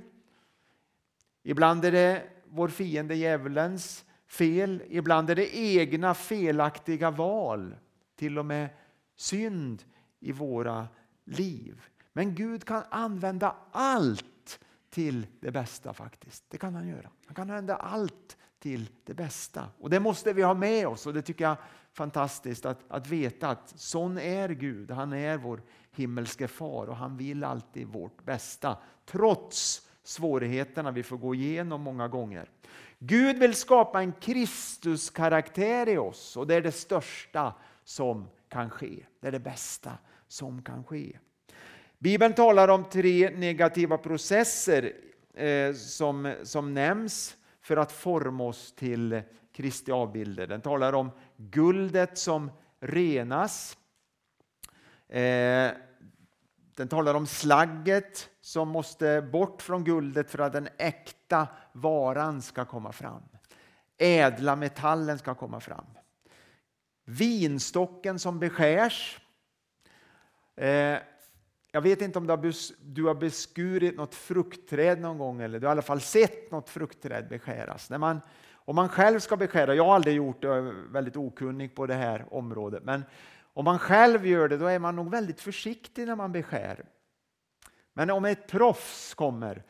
Ibland 1.43 1.85
är 1.85 1.93
det 1.93 2.23
vår 2.45 2.69
fiende 2.69 3.15
djävulens 3.15 4.05
fel, 4.27 4.83
ibland 4.89 5.31
är 5.31 5.35
det 5.35 5.57
egna 5.57 6.15
felaktiga 6.15 7.11
val, 7.11 7.77
till 8.17 8.39
och 8.39 8.47
med 8.47 8.69
synd 9.17 9.83
i 10.21 10.33
våra 10.33 10.89
liv. 11.25 11.83
Men 12.13 12.35
Gud 12.35 12.65
kan 12.65 12.83
använda 12.91 13.57
allt 13.73 14.61
till 14.91 15.27
det 15.41 15.51
bästa 15.51 15.93
faktiskt. 15.95 16.45
Det 16.49 16.59
kan 16.59 16.75
han 16.75 16.89
göra. 16.89 17.11
Han 17.27 17.35
kan 17.35 17.51
använda 17.51 17.77
allt 17.77 18.37
till 18.59 18.89
det 19.05 19.15
bästa. 19.15 19.69
Och 19.79 19.91
det 19.91 20.01
måste 20.01 20.33
vi 20.33 20.43
ha 20.43 20.55
med 20.55 20.89
oss 20.89 21.07
och 21.07 21.15
det 21.15 21.23
tycker 21.23 21.45
jag 21.45 21.53
är 21.53 21.59
fantastiskt 21.93 22.67
att, 22.67 22.79
att 22.89 23.07
veta 23.07 23.49
att 23.49 23.73
sån 23.77 24.19
är 24.19 24.49
Gud. 24.49 24.91
Han 24.91 25.13
är 25.13 25.37
vår 25.37 25.63
himmelske 25.91 26.49
far 26.49 26.87
och 26.87 26.97
han 26.97 27.17
vill 27.17 27.45
alltid 27.45 27.87
vårt 27.87 28.25
bästa 28.25 28.79
trots 29.07 29.89
svårigheterna 30.03 30.91
vi 30.91 31.03
får 31.03 31.17
gå 31.17 31.35
igenom 31.35 31.83
många 31.83 32.09
gånger. 32.09 32.51
Gud 32.99 33.39
vill 33.39 33.55
skapa 33.55 34.03
en 34.03 34.13
Kristuskaraktär 34.13 35.89
i 35.89 35.99
oss 35.99 36.37
och 36.37 36.47
det 36.47 36.55
är 36.55 36.61
det 36.61 36.73
största 36.73 37.55
som 37.85 38.29
kan 38.49 38.71
ske. 38.71 39.07
Det 39.21 39.29
är 39.29 39.33
det 39.33 39.39
bästa 39.39 39.99
som 40.29 40.63
kan 40.63 40.85
ske. 40.85 41.19
Bibeln 41.99 42.35
talar 42.35 42.69
om 42.69 42.85
tre 42.85 43.31
negativa 43.31 43.99
processer 43.99 44.93
eh, 45.35 45.75
som, 45.75 46.35
som 46.43 46.75
nämns 46.75 47.37
för 47.61 47.77
att 47.77 47.93
forma 47.93 48.45
oss 48.45 48.73
till 48.73 49.23
Kristi 49.53 49.93
avbilder. 49.93 50.47
Den 50.47 50.61
talar 50.61 50.93
om 50.93 51.11
guldet 51.37 52.19
som 52.19 52.51
renas. 52.81 53.79
Eh, 55.09 55.71
den 56.77 56.89
talar 56.89 57.15
om 57.15 57.27
slagget 57.27 58.31
som 58.43 58.69
måste 58.69 59.23
bort 59.23 59.63
från 59.63 59.85
guldet 59.85 60.31
för 60.31 60.39
att 60.39 60.53
den 60.53 60.69
äkta 60.79 61.49
varan 61.73 62.43
ska 62.43 62.65
komma 62.65 62.93
fram. 62.93 63.23
Ädla 63.99 64.57
metallen 64.57 65.19
ska 65.19 65.35
komma 65.35 65.61
fram. 65.61 65.85
Vinstocken 67.05 68.19
som 68.19 68.39
beskärs. 68.39 69.21
Eh, 70.57 70.99
jag 71.73 71.81
vet 71.83 72.03
inte 72.03 72.19
om 72.19 72.27
du 72.81 73.05
har 73.05 73.15
beskurit 73.15 73.97
något 73.97 74.15
fruktträd 74.15 75.01
någon 75.01 75.19
gång 75.19 75.41
eller 75.41 75.61
du 75.61 75.67
har 75.67 75.71
i 75.71 75.75
alla 75.75 75.83
fall 75.83 76.01
sett 76.01 76.51
något 76.51 76.69
fruktträd 76.69 77.29
beskäras. 77.29 77.91
När 77.91 77.99
man, 77.99 78.21
om 78.55 78.77
man 78.77 78.89
själv 78.89 79.19
ska 79.19 79.37
beskära, 79.37 79.75
jag 79.75 79.85
har 79.85 79.95
aldrig 79.95 80.17
gjort 80.17 80.43
det, 80.43 80.49
jag 80.49 80.59
är 80.59 80.93
väldigt 80.93 81.17
okunnig 81.17 81.75
på 81.75 81.87
det 81.87 81.95
här 81.95 82.35
området, 82.35 82.85
men 82.85 83.05
om 83.53 83.65
man 83.65 83.79
själv 83.79 84.27
gör 84.27 84.49
det 84.49 84.57
då 84.57 84.67
är 84.67 84.79
man 84.79 84.97
nog 84.97 85.11
väldigt 85.11 85.41
försiktig 85.41 86.07
när 86.07 86.17
man 86.17 86.33
beskär. 86.33 86.85
Men 87.93 88.11
om 88.11 88.25
ett 88.25 88.47
proffs 88.47 89.15
kommer 89.15 89.63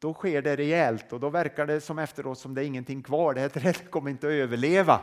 då 0.00 0.14
sker 0.14 0.42
det 0.42 0.56
rejält 0.56 1.12
och 1.12 1.20
då 1.20 1.30
verkar 1.30 1.66
det 1.66 1.80
som 1.80 1.98
efteråt 1.98 2.38
som 2.38 2.54
det 2.54 2.64
är 2.64 2.66
ingenting 2.66 3.02
kvar, 3.02 3.34
det 3.34 3.40
här 3.40 3.48
trädet 3.48 3.90
kommer 3.90 4.10
inte 4.10 4.26
att 4.26 4.32
överleva. 4.32 5.00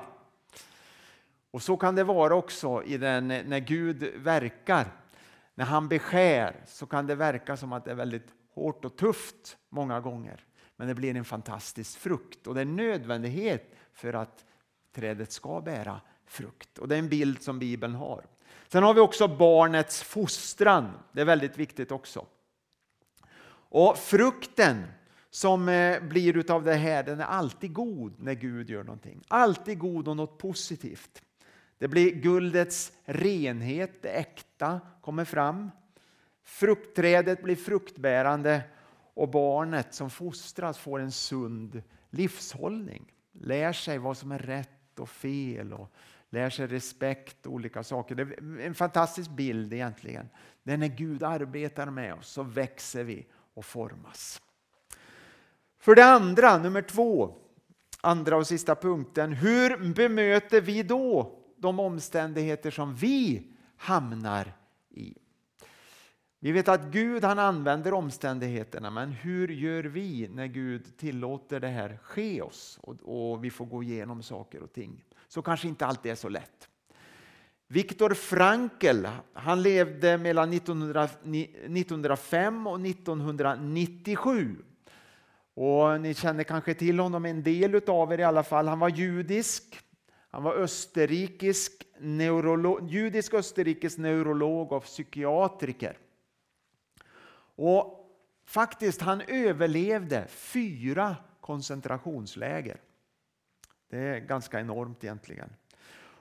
Och 1.51 1.61
så 1.61 1.77
kan 1.77 1.95
det 1.95 2.03
vara 2.03 2.35
också 2.35 2.83
i 2.83 2.97
den, 2.97 3.27
när 3.27 3.59
Gud 3.59 4.03
verkar. 4.15 4.85
När 5.55 5.65
han 5.65 5.87
beskär 5.87 6.55
så 6.65 6.85
kan 6.85 7.07
det 7.07 7.15
verka 7.15 7.57
som 7.57 7.73
att 7.73 7.85
det 7.85 7.91
är 7.91 7.95
väldigt 7.95 8.27
hårt 8.53 8.85
och 8.85 8.95
tufft 8.97 9.57
många 9.69 9.99
gånger. 9.99 10.45
Men 10.75 10.87
det 10.87 10.95
blir 10.95 11.15
en 11.15 11.25
fantastisk 11.25 11.99
frukt 11.99 12.47
och 12.47 12.53
det 12.53 12.59
är 12.59 12.65
en 12.65 12.75
nödvändighet 12.75 13.75
för 13.93 14.13
att 14.13 14.45
trädet 14.95 15.31
ska 15.31 15.61
bära 15.61 16.01
frukt. 16.25 16.77
Och 16.77 16.87
Det 16.87 16.95
är 16.95 16.99
en 16.99 17.09
bild 17.09 17.41
som 17.41 17.59
Bibeln 17.59 17.95
har. 17.95 18.25
Sen 18.67 18.83
har 18.83 18.93
vi 18.93 18.99
också 18.99 19.27
barnets 19.27 20.03
fostran. 20.03 20.91
Det 21.11 21.21
är 21.21 21.25
väldigt 21.25 21.57
viktigt 21.57 21.91
också. 21.91 22.25
Och 23.69 23.97
frukten 23.97 24.83
som 25.29 25.69
eh, 25.69 26.03
blir 26.03 26.37
utav 26.37 26.63
det 26.63 26.75
här, 26.75 27.03
den 27.03 27.19
är 27.19 27.25
alltid 27.25 27.73
god 27.73 28.19
när 28.19 28.33
Gud 28.33 28.69
gör 28.69 28.83
någonting. 28.83 29.23
Alltid 29.27 29.79
god 29.79 30.07
och 30.07 30.17
något 30.17 30.37
positivt. 30.37 31.21
Det 31.77 31.87
blir 31.87 32.11
guldets 32.11 32.91
renhet, 33.05 34.01
det 34.01 34.09
äkta, 34.09 34.81
kommer 35.01 35.25
fram. 35.25 35.71
Fruktträdet 36.43 37.43
blir 37.43 37.55
fruktbärande 37.55 38.61
och 39.13 39.29
barnet 39.29 39.93
som 39.93 40.09
fostras 40.09 40.77
får 40.77 40.99
en 40.99 41.11
sund 41.11 41.83
livshållning. 42.09 43.13
Lär 43.31 43.73
sig 43.73 43.97
vad 43.97 44.17
som 44.17 44.31
är 44.31 44.39
rätt 44.39 44.99
och 44.99 45.09
fel 45.09 45.73
och 45.73 45.93
lär 46.29 46.49
sig 46.49 46.67
respekt 46.67 47.45
och 47.45 47.53
olika 47.53 47.83
saker. 47.83 48.15
Det 48.15 48.23
är 48.23 48.59
en 48.59 48.75
fantastisk 48.75 49.29
bild 49.31 49.73
egentligen. 49.73 50.29
Det 50.63 50.73
är 50.73 50.77
när 50.77 50.87
Gud 50.87 51.23
arbetar 51.23 51.89
med 51.89 52.13
oss 52.13 52.27
så 52.27 52.43
växer 52.43 53.03
vi 53.03 53.27
och 53.57 53.65
formas. 53.65 54.41
För 55.79 55.95
det 55.95 56.05
andra, 56.05 56.57
nummer 56.57 56.81
två, 56.81 57.35
andra 58.01 58.37
och 58.37 58.47
sista 58.47 58.75
punkten. 58.75 59.33
Hur 59.33 59.93
bemöter 59.93 60.61
vi 60.61 60.83
då 60.83 61.39
de 61.57 61.79
omständigheter 61.79 62.71
som 62.71 62.95
vi 62.95 63.47
hamnar 63.77 64.53
i? 64.89 65.13
Vi 66.39 66.51
vet 66.51 66.67
att 66.67 66.83
Gud 66.83 67.23
han 67.23 67.39
använder 67.39 67.93
omständigheterna, 67.93 68.89
men 68.89 69.11
hur 69.11 69.47
gör 69.47 69.83
vi 69.83 70.27
när 70.27 70.47
Gud 70.47 70.97
tillåter 70.97 71.59
det 71.59 71.67
här 71.67 71.99
ske 72.03 72.41
oss 72.41 72.79
och, 72.81 72.95
och 73.03 73.43
vi 73.43 73.49
får 73.49 73.65
gå 73.65 73.83
igenom 73.83 74.23
saker 74.23 74.63
och 74.63 74.73
ting? 74.73 75.03
Så 75.27 75.41
kanske 75.41 75.67
inte 75.67 75.85
alltid 75.85 76.11
är 76.11 76.15
så 76.15 76.29
lätt. 76.29 76.69
Viktor 77.67 78.13
Frankl 78.13 79.05
han 79.33 79.61
levde 79.61 80.17
mellan 80.17 80.53
1905 80.53 82.67
och 82.67 82.85
1997. 82.85 84.55
Och 85.53 86.01
ni 86.01 86.13
känner 86.13 86.43
kanske 86.43 86.73
till 86.73 86.99
honom, 86.99 87.25
en 87.25 87.43
del 87.43 87.81
av 87.87 88.13
er 88.13 88.17
i 88.17 88.23
alla 88.23 88.43
fall. 88.43 88.67
Han 88.67 88.79
var 88.79 88.89
judisk. 88.89 89.79
Han 90.29 90.43
var 90.43 90.53
österrikisk 90.53 91.87
neurolog, 91.99 92.89
judisk 92.89 93.33
österrikisk 93.33 93.97
neurolog 93.97 94.71
och 94.71 94.83
psykiatriker. 94.83 95.97
Och 97.55 98.09
faktiskt, 98.45 99.01
han 99.01 99.21
överlevde 99.21 100.27
fyra 100.27 101.15
koncentrationsläger. 101.41 102.81
Det 103.89 103.97
är 103.97 104.19
ganska 104.19 104.59
enormt 104.59 105.03
egentligen. 105.03 105.49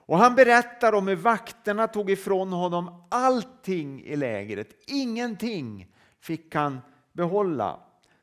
Och 0.07 0.17
Han 0.17 0.35
berättar 0.35 0.93
om 0.93 1.07
hur 1.07 1.15
vakterna 1.15 1.87
tog 1.87 2.09
ifrån 2.09 2.53
honom 2.53 3.03
allting 3.09 4.03
i 4.03 4.15
lägret. 4.15 4.83
Ingenting 4.87 5.93
fick 6.19 6.55
han 6.55 6.79
behålla. 7.13 7.79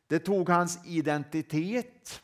Det 0.07 0.19
tog 0.19 0.49
hans 0.49 0.87
identitet, 0.87 2.23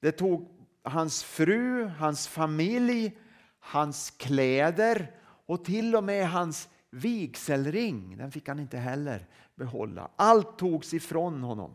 det 0.00 0.12
tog 0.12 0.48
hans 0.82 1.24
fru, 1.24 1.84
hans 1.84 2.28
familj, 2.28 3.18
hans 3.58 4.10
kläder 4.10 5.10
och 5.46 5.64
till 5.64 5.96
och 5.96 6.04
med 6.04 6.30
hans 6.30 6.68
vigselring. 6.90 8.16
Den 8.16 8.32
fick 8.32 8.48
han 8.48 8.58
inte 8.58 8.78
heller 8.78 9.26
behålla. 9.54 10.10
Allt 10.16 10.58
togs 10.58 10.94
ifrån 10.94 11.42
honom. 11.42 11.74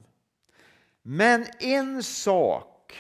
Men 1.02 1.46
en 1.60 2.04
sak 2.04 2.94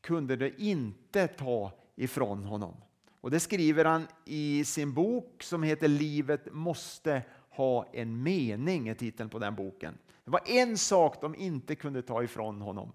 kunde 0.00 0.36
det 0.36 0.62
inte 0.62 1.26
ta 1.26 1.72
ifrån 1.96 2.44
honom. 2.44 2.74
Och 3.20 3.30
Det 3.30 3.40
skriver 3.40 3.84
han 3.84 4.06
i 4.24 4.64
sin 4.64 4.92
bok 4.92 5.42
som 5.42 5.62
heter 5.62 5.88
Livet 5.88 6.52
måste 6.52 7.22
ha 7.50 7.86
en 7.92 8.22
mening, 8.22 8.88
är 8.88 8.94
titeln 8.94 9.28
på 9.28 9.38
den 9.38 9.54
boken. 9.54 9.98
Det 10.24 10.30
var 10.30 10.40
en 10.46 10.78
sak 10.78 11.20
de 11.20 11.34
inte 11.34 11.74
kunde 11.74 12.02
ta 12.02 12.22
ifrån 12.22 12.60
honom. 12.60 12.92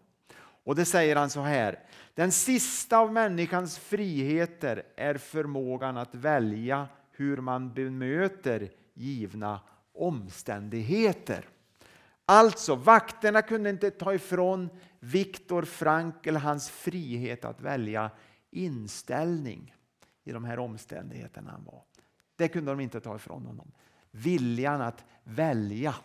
Och 0.64 0.76
det 0.76 0.86
säger 0.86 1.16
han 1.16 1.30
så 1.30 1.42
här. 1.42 1.80
Den 2.14 2.32
sista 2.32 2.98
av 2.98 3.14
människans 3.14 3.80
friheter 3.80 4.84
är 4.96 5.18
förmågan 5.18 5.98
att 5.98 6.16
välja 6.16 6.88
hur 7.12 7.38
man 7.38 7.74
bemöter 7.74 8.70
givna 8.94 9.60
omständigheter. 9.94 11.46
Alltså, 12.26 12.76
vakterna 12.76 13.42
kunde 13.42 13.70
inte 13.70 13.92
ta 13.92 14.14
ifrån 14.14 14.70
Viktor 15.00 15.62
Frankl 15.64 16.36
hans 16.36 16.70
frihet 16.70 17.46
att 17.46 17.62
välja 17.62 18.12
inställning 18.52 19.76
i 20.24 20.32
de 20.32 20.44
här 20.44 20.60
omständigheterna 20.60 21.52
han 21.52 21.64
var. 21.64 21.84
Det 22.36 22.48
kunde 22.48 22.72
de 22.72 22.80
inte 22.80 23.00
ta 23.00 23.16
ifrån 23.16 23.46
honom. 23.46 23.72
Viljan 24.12 24.82
att 24.82 25.06
välja. 25.24 25.96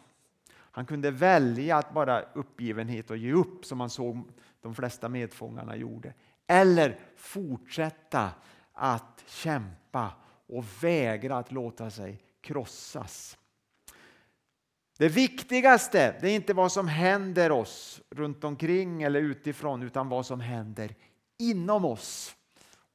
Han 0.52 0.86
kunde 0.86 1.10
välja 1.10 1.76
att 1.76 1.94
bara 1.94 2.22
uppgivenhet 2.22 3.10
och 3.10 3.16
ge 3.16 3.32
upp 3.32 3.64
som 3.64 3.78
man 3.78 3.90
såg 3.90 4.28
de 4.60 4.74
flesta 4.74 5.08
medfångarna 5.08 5.76
gjorde. 5.76 6.14
Eller 6.46 6.98
fortsätta 7.16 8.30
att 8.72 9.24
kämpa 9.26 10.12
och 10.46 10.64
vägra 10.82 11.38
att 11.38 11.52
låta 11.52 11.90
sig 11.90 12.22
krossas. 12.40 13.38
Det 14.98 15.08
viktigaste 15.08 16.16
det 16.20 16.30
är 16.30 16.34
inte 16.34 16.54
vad 16.54 16.72
som 16.72 16.88
händer 16.88 17.52
oss 17.52 18.00
runt 18.10 18.44
omkring 18.44 19.02
eller 19.02 19.20
utifrån 19.20 19.82
utan 19.82 20.08
vad 20.08 20.26
som 20.26 20.40
händer 20.40 20.94
inom 21.38 21.84
oss. 21.84 22.35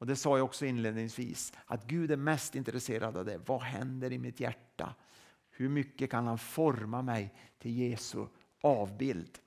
Och 0.01 0.07
Det 0.07 0.15
sa 0.15 0.37
jag 0.37 0.45
också 0.45 0.65
inledningsvis, 0.65 1.53
att 1.65 1.87
Gud 1.87 2.11
är 2.11 2.17
mest 2.17 2.55
intresserad 2.55 3.17
av 3.17 3.25
det. 3.25 3.39
Vad 3.45 3.61
händer 3.61 4.11
i 4.11 4.17
mitt 4.17 4.39
hjärta? 4.39 4.95
Hur 5.51 5.69
mycket 5.69 6.11
kan 6.11 6.27
han 6.27 6.37
forma 6.37 7.01
mig 7.01 7.33
till 7.59 7.77
Jesu 7.77 8.25
avbild? 8.61 9.39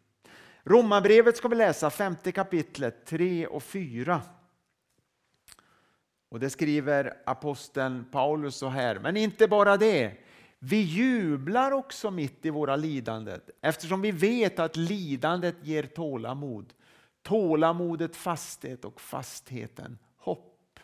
Romarbrevet 0.62 1.36
ska 1.36 1.48
vi 1.48 1.56
läsa, 1.56 1.90
femte 1.90 2.32
kapitlet, 2.32 3.06
3 3.06 3.46
och 3.46 3.62
4. 3.62 4.22
Och 6.28 6.40
det 6.40 6.50
skriver 6.50 7.16
aposteln 7.26 8.04
Paulus 8.12 8.56
så 8.56 8.68
här, 8.68 8.98
men 8.98 9.16
inte 9.16 9.48
bara 9.48 9.76
det. 9.76 10.16
Vi 10.58 10.80
jublar 10.80 11.72
också 11.72 12.10
mitt 12.10 12.46
i 12.46 12.50
våra 12.50 12.76
lidanden 12.76 13.40
eftersom 13.60 14.00
vi 14.00 14.10
vet 14.10 14.58
att 14.58 14.76
lidandet 14.76 15.56
ger 15.62 15.82
tålamod. 15.82 16.72
tålamodet 17.22 18.16
fasthet 18.16 18.84
och 18.84 19.00
fastheten 19.00 19.98
hopp. 20.24 20.80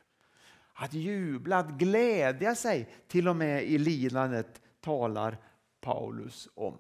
Att 0.73 0.95
jubla, 0.95 1.59
att 1.59 1.71
glädja 1.71 2.55
sig 2.55 2.89
till 3.09 3.29
och 3.29 3.37
med 3.37 3.65
i 3.65 3.79
lidandet 3.79 4.61
talar 4.81 5.39
Paulus 5.81 6.49
om. 6.55 6.79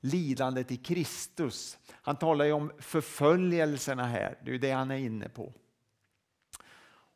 Lidandet 0.00 0.72
i 0.72 0.76
Kristus. 0.76 1.78
Han 1.90 2.16
talar 2.16 2.44
ju 2.44 2.52
om 2.52 2.72
förföljelserna 2.78 4.04
här, 4.04 4.38
det 4.44 4.54
är 4.54 4.58
det 4.58 4.70
han 4.70 4.90
är 4.90 4.96
inne 4.96 5.28
på. 5.28 5.52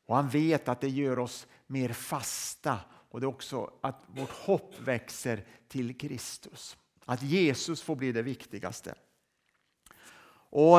Och 0.06 0.16
han 0.16 0.28
vet 0.28 0.68
att 0.68 0.80
det 0.80 0.88
gör 0.88 1.18
oss 1.18 1.46
mer 1.66 1.92
fasta 1.92 2.78
och 3.10 3.20
det 3.20 3.24
är 3.24 3.28
också 3.28 3.70
att 3.80 4.02
vårt 4.06 4.30
hopp 4.30 4.80
växer 4.80 5.44
till 5.68 5.98
Kristus. 5.98 6.76
Att 7.04 7.22
Jesus 7.22 7.82
får 7.82 7.96
bli 7.96 8.12
det 8.12 8.22
viktigaste. 8.22 8.94
Och 10.50 10.78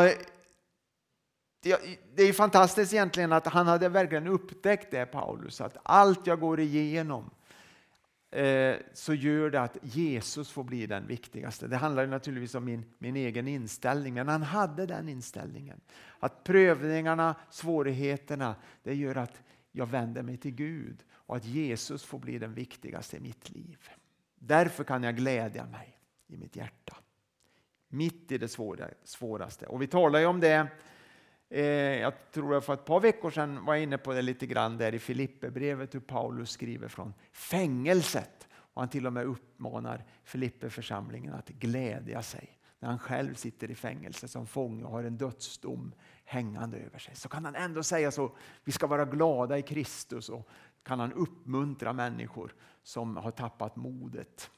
det 1.61 2.23
är 2.23 2.33
fantastiskt 2.33 2.93
egentligen 2.93 3.33
att 3.33 3.47
han 3.47 3.67
hade 3.67 3.89
verkligen 3.89 4.27
upptäckt 4.27 4.91
det, 4.91 5.05
Paulus, 5.05 5.61
att 5.61 5.77
allt 5.83 6.27
jag 6.27 6.39
går 6.39 6.59
igenom 6.59 7.29
eh, 8.31 8.75
så 8.93 9.13
gör 9.13 9.49
det 9.49 9.61
att 9.61 9.77
Jesus 9.81 10.51
får 10.51 10.63
bli 10.63 10.87
den 10.87 11.07
viktigaste. 11.07 11.67
Det 11.67 11.77
handlar 11.77 12.07
naturligtvis 12.07 12.55
om 12.55 12.65
min, 12.65 12.85
min 12.97 13.15
egen 13.15 13.47
inställning, 13.47 14.13
men 14.13 14.27
han 14.27 14.43
hade 14.43 14.85
den 14.85 15.09
inställningen. 15.09 15.81
Att 16.19 16.43
prövningarna, 16.43 17.35
svårigheterna, 17.49 18.55
det 18.83 18.95
gör 18.95 19.15
att 19.15 19.41
jag 19.71 19.85
vänder 19.85 20.23
mig 20.23 20.37
till 20.37 20.55
Gud 20.55 21.03
och 21.11 21.35
att 21.35 21.45
Jesus 21.45 22.03
får 22.03 22.19
bli 22.19 22.39
den 22.39 22.53
viktigaste 22.53 23.17
i 23.17 23.19
mitt 23.19 23.49
liv. 23.49 23.89
Därför 24.35 24.83
kan 24.83 25.03
jag 25.03 25.15
glädja 25.15 25.65
mig 25.65 25.97
i 26.27 26.37
mitt 26.37 26.55
hjärta. 26.55 26.97
Mitt 27.87 28.31
i 28.31 28.37
det 28.37 28.47
svåraste. 29.03 29.65
Och 29.65 29.81
vi 29.81 29.87
talar 29.87 30.19
ju 30.19 30.25
om 30.25 30.39
det 30.39 30.67
eh, 31.49 31.63
jag 31.99 32.13
tror 32.31 32.53
jag 32.53 32.63
för 32.63 32.73
ett 32.73 32.85
par 32.85 32.99
veckor 32.99 33.31
sedan 33.31 33.65
var 33.65 33.73
jag 33.73 33.83
inne 33.83 33.97
på 33.97 34.13
det 34.13 34.21
lite 34.21 34.45
grann 34.45 34.77
där 34.77 34.95
i 34.95 34.99
Filipperbrevet 34.99 35.95
hur 35.95 35.99
Paulus 35.99 36.51
skriver 36.51 36.87
från 36.87 37.13
fängelset. 37.31 38.47
Och 38.51 38.81
han 38.81 38.89
till 38.89 39.07
och 39.07 39.13
med 39.13 39.25
uppmanar 39.25 40.05
Filippeförsamlingen 40.23 41.33
att 41.33 41.49
glädja 41.49 42.21
sig 42.21 42.59
när 42.79 42.89
han 42.89 42.99
själv 42.99 43.33
sitter 43.33 43.71
i 43.71 43.75
fängelse 43.75 44.27
som 44.27 44.47
fånge 44.47 44.83
och 44.83 44.91
har 44.91 45.03
en 45.03 45.17
dödsdom 45.17 45.93
hängande 46.25 46.77
över 46.77 46.99
sig. 46.99 47.15
Så 47.15 47.29
kan 47.29 47.45
han 47.45 47.55
ändå 47.55 47.83
säga 47.83 48.11
så, 48.11 48.31
vi 48.63 48.71
ska 48.71 48.87
vara 48.87 49.05
glada 49.05 49.57
i 49.57 49.61
Kristus 49.61 50.29
och 50.29 50.49
kan 50.83 50.99
han 50.99 51.13
uppmuntra 51.13 51.93
människor 51.93 52.53
som 52.83 53.17
har 53.17 53.31
tappat 53.31 53.75
modet. 53.75 54.51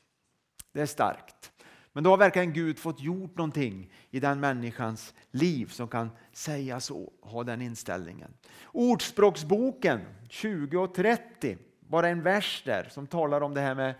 Det 0.72 0.82
är 0.82 0.86
starkt. 0.86 1.52
Men 1.94 2.04
då 2.04 2.10
har 2.10 2.18
verkligen 2.18 2.54
Gud 2.54 2.80
fått 2.80 3.02
gjort 3.02 3.38
någonting 3.38 3.94
i 4.10 4.20
den 4.20 4.40
människans 4.40 5.14
liv 5.32 5.66
som 5.66 5.88
kan 5.88 6.10
säga 6.32 6.80
så, 6.80 7.12
ha 7.22 7.44
den 7.44 7.62
inställningen. 7.62 8.34
Ordspråksboken 8.66 10.02
20 10.30 10.78
och 10.78 10.94
30, 10.94 11.58
bara 11.80 12.10
en 12.10 12.24
vers 12.24 12.64
där 12.66 12.88
som 12.92 13.08
talar 13.08 13.42
om 13.42 13.54
det 13.54 13.62
här 13.62 13.76
med 13.76 13.96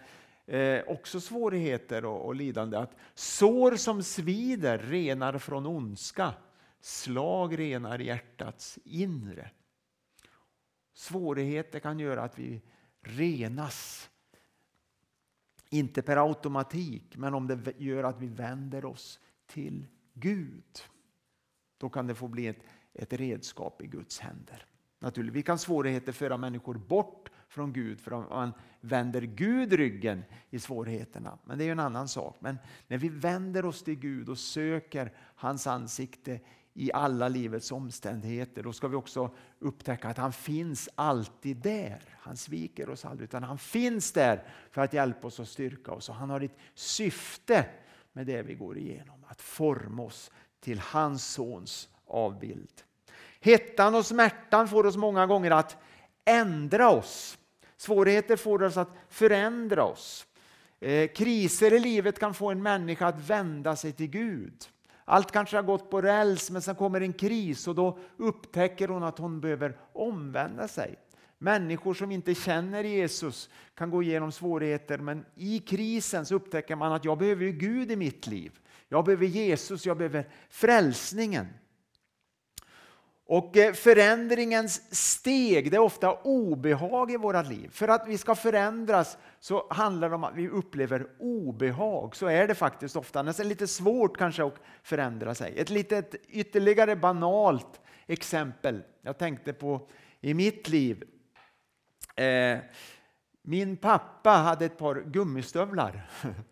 eh, 0.46 0.84
också 0.88 1.22
svårigheter 1.22 2.06
och, 2.06 2.26
och 2.26 2.36
lidande. 2.36 2.78
Att 2.78 2.96
sår 3.14 3.76
som 3.76 4.04
svider 4.04 4.78
renar 4.78 5.38
från 5.38 5.66
ondska, 5.66 6.34
slag 6.82 7.60
renar 7.60 8.00
hjärtats 8.00 8.80
inre. 8.84 9.50
Svårigheter 10.94 11.80
kan 11.80 12.00
göra 12.00 12.24
att 12.24 12.40
vi 12.40 12.62
renas. 13.02 14.11
Inte 15.74 16.02
per 16.02 16.18
automatik, 16.18 17.18
men 17.18 17.34
om 17.34 17.48
det 17.48 17.80
gör 17.80 18.04
att 18.04 18.20
vi 18.20 18.28
vänder 18.28 18.86
oss 18.86 19.20
till 19.48 19.88
Gud. 20.14 20.80
Då 21.78 21.90
kan 21.90 22.08
det 22.08 22.16
få 22.16 22.28
bli 22.28 22.48
ett, 22.48 22.64
ett 22.94 23.14
redskap 23.14 23.82
i 23.82 23.88
Guds 23.88 24.20
händer. 24.20 24.66
Naturligtvis 25.00 25.46
kan 25.46 25.60
svårigheter 25.60 26.12
föra 26.12 26.38
människor 26.38 26.74
bort 26.74 27.30
från 27.48 27.74
Gud 27.74 28.00
för 28.00 28.12
man 28.12 28.54
vänder 28.82 29.22
Gud 29.22 29.74
ryggen 29.74 30.24
i 30.50 30.60
svårigheterna. 30.60 31.38
Men 31.46 31.58
det 31.58 31.68
är 31.68 31.72
en 31.72 31.80
annan 31.80 32.08
sak. 32.08 32.38
Men 32.40 32.58
när 32.88 32.98
vi 32.98 33.10
vänder 33.10 33.66
oss 33.66 33.84
till 33.84 33.96
Gud 33.96 34.30
och 34.30 34.38
söker 34.38 35.14
hans 35.18 35.68
ansikte 35.68 36.40
i 36.74 36.92
alla 36.94 37.28
livets 37.28 37.72
omständigheter. 37.72 38.64
Då 38.64 38.74
ska 38.74 38.88
vi 38.88 38.96
också 38.96 39.30
upptäcka 39.60 40.08
att 40.08 40.18
han 40.18 40.34
finns 40.34 40.90
alltid 40.96 41.58
där. 41.58 42.02
Han 42.20 42.38
sviker 42.38 42.90
oss 42.90 43.06
aldrig 43.06 43.30
utan 43.30 43.44
han 43.44 43.58
finns 43.58 44.12
där 44.12 44.44
för 44.72 44.82
att 44.82 44.94
hjälpa 44.94 45.28
oss 45.28 45.40
och 45.40 45.48
styrka 45.48 45.92
oss. 45.92 46.10
Och 46.10 46.16
han 46.16 46.30
har 46.30 46.42
ett 46.42 46.58
syfte 46.74 47.66
med 48.14 48.28
det 48.28 48.42
vi 48.42 48.54
går 48.54 48.78
igenom. 48.78 49.26
Att 49.28 49.42
forma 49.42 50.04
oss 50.04 50.32
till 50.60 50.80
hans 50.80 51.26
sons 51.26 51.90
avbild. 52.06 52.82
Hettan 53.40 53.96
och 53.96 54.06
smärtan 54.06 54.68
får 54.68 54.86
oss 54.86 54.98
många 54.98 55.28
gånger 55.28 55.52
att 55.52 55.78
ändra 56.26 56.90
oss. 56.90 57.38
Svårigheter 57.78 58.36
får 58.36 58.64
oss 58.64 58.78
att 58.78 58.92
förändra 59.10 59.84
oss. 59.84 60.28
Eh, 60.80 61.08
kriser 61.08 61.74
i 61.74 61.80
livet 61.80 62.20
kan 62.20 62.34
få 62.34 62.52
en 62.52 62.64
människa 62.64 63.08
att 63.08 63.30
vända 63.30 63.76
sig 63.76 63.92
till 63.92 64.08
Gud. 64.08 64.68
Allt 65.12 65.32
kanske 65.32 65.56
har 65.56 65.64
gått 65.64 65.90
på 65.90 66.02
räls 66.02 66.52
men 66.52 66.62
sen 66.62 66.76
kommer 66.76 67.02
en 67.02 67.14
kris 67.14 67.68
och 67.68 67.76
då 67.76 67.98
upptäcker 68.18 68.88
hon 68.88 69.04
att 69.04 69.18
hon 69.18 69.42
behöver 69.42 69.78
omvända 69.94 70.68
sig. 70.68 70.96
Människor 71.38 71.94
som 71.94 72.12
inte 72.12 72.36
känner 72.36 72.84
Jesus 72.84 73.50
kan 73.76 73.90
gå 73.90 74.04
igenom 74.04 74.32
svårigheter 74.32 74.98
men 74.98 75.26
i 75.36 75.60
krisen 75.60 76.26
så 76.26 76.36
upptäcker 76.36 76.76
man 76.76 76.94
att 76.94 77.06
jag 77.06 77.18
behöver 77.18 77.46
Gud 77.46 77.92
i 77.92 77.96
mitt 77.96 78.28
liv. 78.28 78.60
Jag 78.90 79.06
behöver 79.06 79.26
Jesus, 79.26 79.86
jag 79.86 79.98
behöver 79.98 80.30
frälsningen. 80.50 81.48
Och 83.32 83.58
eh, 83.58 83.74
förändringens 83.74 84.96
steg 84.96 85.72
det 85.72 85.78
är 85.78 85.82
ofta 85.82 86.14
obehag 86.14 87.12
i 87.12 87.18
våra 87.18 87.42
liv. 87.42 87.70
För 87.72 87.88
att 87.88 88.08
vi 88.08 88.18
ska 88.18 88.36
förändras 88.36 89.18
så 89.40 89.68
handlar 89.70 90.10
det 90.10 90.16
om 90.16 90.24
att 90.24 90.36
vi 90.36 90.50
upplever 90.50 91.08
obehag. 91.20 92.16
Så 92.16 92.28
är 92.28 92.48
det 92.48 92.56
faktiskt 92.56 92.96
ofta. 92.96 93.24
Det 93.24 93.40
är 93.40 93.44
lite 93.44 93.68
svårt 93.68 94.18
kanske 94.18 94.44
att 94.44 94.60
förändra 94.84 95.36
sig. 95.36 95.54
Ett 95.58 95.70
litet 95.70 96.16
ytterligare 96.28 96.96
banalt 96.96 97.82
exempel 98.08 98.84
jag 99.02 99.18
tänkte 99.18 99.54
på 99.54 99.90
i 100.22 100.34
mitt 100.34 100.70
liv. 100.70 101.04
Eh, 102.16 102.58
min 103.42 103.78
pappa 103.78 104.30
hade 104.30 104.66
ett 104.66 104.78
par 104.78 105.04
gummistövlar 105.06 106.10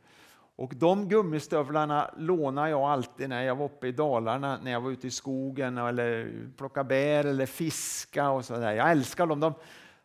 Och 0.59 0.73
de 0.75 1.09
gummistövlarna 1.09 2.09
lånade 2.17 2.69
jag 2.69 2.81
alltid 2.81 3.29
när 3.29 3.43
jag 3.43 3.55
var 3.55 3.65
uppe 3.65 3.87
i 3.87 3.91
Dalarna, 3.91 4.59
när 4.63 4.71
jag 4.71 4.81
var 4.81 4.91
ute 4.91 5.07
i 5.07 5.11
skogen 5.11 5.77
eller 5.77 6.33
plockade 6.57 6.87
bär 6.87 7.25
eller 7.25 7.45
fiska 7.45 8.29
och 8.29 8.45
sådär. 8.45 8.71
Jag 8.71 8.91
älskar 8.91 9.25
dem. 9.25 9.39
De, 9.39 9.53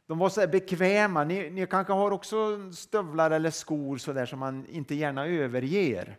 de 0.07 0.19
var 0.19 0.29
så 0.29 0.47
bekväma. 0.47 1.25
Ni, 1.25 1.51
ni, 1.51 1.67
kanske 1.67 1.93
har 1.93 2.11
också 2.11 2.71
stövlar 2.73 3.31
eller 3.31 3.51
skor 3.51 3.97
så 3.97 4.13
där 4.13 4.27
som 4.27 4.39
man 4.39 4.67
inte 4.67 4.95
gärna 4.95 5.27
överger. 5.27 6.17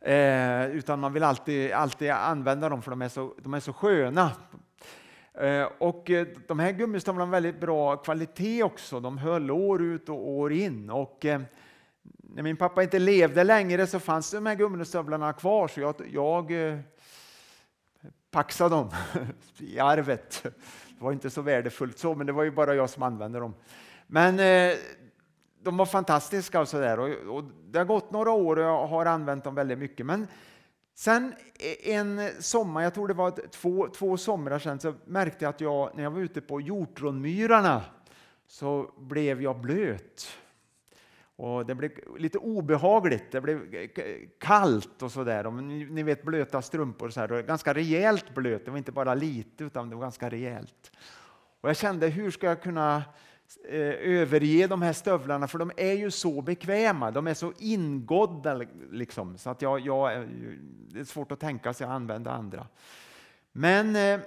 Eh, 0.00 0.66
utan 0.66 1.00
man 1.00 1.12
vill 1.12 1.22
alltid, 1.22 1.72
alltid 1.72 2.10
använda 2.10 2.68
dem 2.68 2.82
för 2.82 2.90
de 2.90 3.02
är 3.02 3.08
så, 3.08 3.34
de 3.42 3.54
är 3.54 3.60
så 3.60 3.72
sköna. 3.72 4.30
Eh, 5.34 5.68
och 5.78 6.10
eh, 6.10 6.26
de 6.48 6.58
här 6.58 6.72
gummistövlarna 6.72 7.26
har 7.26 7.32
väldigt 7.32 7.60
bra 7.60 7.96
kvalitet 7.96 8.62
också. 8.62 9.00
De 9.00 9.18
höll 9.18 9.50
år 9.50 9.82
ut 9.82 10.08
och 10.08 10.28
år 10.28 10.52
in. 10.52 10.90
Och, 10.90 11.24
eh, 11.24 11.40
när 12.34 12.42
min 12.42 12.56
pappa 12.56 12.82
inte 12.82 12.98
levde 12.98 13.44
längre 13.44 13.86
så 13.86 14.00
fanns 14.00 14.30
de 14.30 14.46
här 14.46 14.54
gummistövlarna 14.54 15.32
kvar 15.32 15.68
så 15.68 15.80
jag, 15.80 15.94
jag 16.12 16.68
eh, 16.68 16.78
paxade 18.30 18.74
dem 18.74 18.90
i 19.58 19.78
arvet. 19.78 20.42
Det 20.88 21.04
var 21.04 21.12
inte 21.12 21.30
så 21.30 21.42
värdefullt 21.42 21.98
så, 21.98 22.14
men 22.14 22.26
det 22.26 22.32
var 22.32 22.42
ju 22.42 22.50
bara 22.50 22.74
jag 22.74 22.90
som 22.90 23.02
använde 23.02 23.38
dem. 23.38 23.54
Men 24.06 24.40
eh, 24.40 24.76
de 25.62 25.76
var 25.76 25.86
fantastiska 25.86 26.60
och 26.60 26.68
sådär. 26.68 26.98
Och, 26.98 27.36
och 27.36 27.44
det 27.70 27.78
har 27.78 27.84
gått 27.86 28.10
några 28.10 28.30
år 28.30 28.56
och 28.56 28.64
jag 28.64 28.86
har 28.86 29.06
använt 29.06 29.44
dem 29.44 29.54
väldigt 29.54 29.78
mycket. 29.78 30.06
Men 30.06 30.26
sen 30.94 31.34
e, 31.58 31.92
en 31.92 32.30
sommar, 32.42 32.82
jag 32.82 32.94
tror 32.94 33.08
det 33.08 33.14
var 33.14 33.48
två, 33.50 33.88
två 33.88 34.16
somrar 34.16 34.58
sedan, 34.58 34.80
så 34.80 34.94
märkte 35.04 35.44
jag 35.44 35.50
att 35.50 35.60
jag 35.60 35.90
när 35.96 36.02
jag 36.02 36.10
var 36.10 36.20
ute 36.20 36.40
på 36.40 36.60
hjortronmyrarna 36.60 37.82
så 38.46 38.92
blev 38.98 39.42
jag 39.42 39.60
blöt. 39.60 40.28
Och 41.36 41.66
det 41.66 41.74
blev 41.74 41.90
lite 42.18 42.38
obehagligt, 42.38 43.24
det 43.30 43.40
blev 43.40 43.60
kallt 44.38 45.02
och 45.02 45.12
sådär. 45.12 45.50
Ni, 45.50 45.84
ni 45.84 46.02
vet 46.02 46.22
blöta 46.22 46.62
strumpor, 46.62 47.10
så 47.10 47.20
här, 47.20 47.42
ganska 47.42 47.74
rejält 47.74 48.34
blöt. 48.34 48.64
Det 48.64 48.70
var 48.70 48.78
inte 48.78 48.92
bara 48.92 49.14
lite 49.14 49.64
utan 49.64 49.90
det 49.90 49.96
var 49.96 50.02
ganska 50.02 50.30
rejält. 50.30 50.90
Och 51.60 51.68
jag 51.68 51.76
kände, 51.76 52.06
hur 52.06 52.30
ska 52.30 52.46
jag 52.46 52.62
kunna 52.62 53.02
eh, 53.68 54.20
överge 54.20 54.66
de 54.66 54.82
här 54.82 54.92
stövlarna? 54.92 55.48
För 55.48 55.58
de 55.58 55.72
är 55.76 55.92
ju 55.92 56.10
så 56.10 56.42
bekväma, 56.42 57.10
de 57.10 57.26
är 57.26 57.34
så 57.34 57.52
ingådda 57.58 58.60
liksom, 58.90 59.38
så 59.38 59.50
att 59.50 59.62
jag, 59.62 59.80
jag, 59.80 60.28
det 60.88 61.00
är 61.00 61.04
svårt 61.04 61.32
att 61.32 61.40
tänka 61.40 61.72
sig 61.72 61.84
att 61.84 61.92
använda 61.92 62.30
andra. 62.30 62.66
Men 63.52 63.96
eh, 63.96 64.20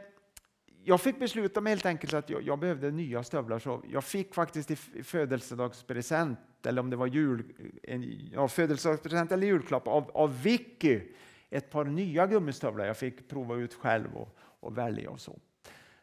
jag 0.87 1.01
fick 1.01 1.19
besluta 1.19 1.61
mig 1.61 1.71
helt 1.71 1.85
enkelt 1.85 2.13
att 2.13 2.29
jag, 2.29 2.41
jag, 2.41 2.59
behövde 2.59 2.91
nya 2.91 3.23
stövlar. 3.23 3.59
Så 3.59 3.83
jag 3.89 4.03
fick 4.03 4.33
faktiskt 4.33 4.71
i 4.71 4.75
födelsedagspresent, 5.03 6.39
eller 6.65 6.81
om 6.81 6.89
det 6.89 6.95
var 6.95 7.07
jul, 7.07 7.43
en, 7.83 8.29
ja, 8.31 8.47
födelsedagspresent 8.47 9.31
eller 9.31 9.47
julklapp 9.47 9.87
av, 9.87 10.11
av 10.13 10.43
Vicky 10.43 11.01
ett 11.49 11.71
par 11.71 11.85
nya 11.85 12.27
gummistövlar 12.27 12.85
jag 12.85 12.97
fick 12.97 13.29
prova 13.29 13.55
ut 13.55 13.73
själv 13.73 14.15
och, 14.15 14.37
och 14.39 14.77
välja 14.77 15.09
och 15.09 15.19
så. 15.19 15.39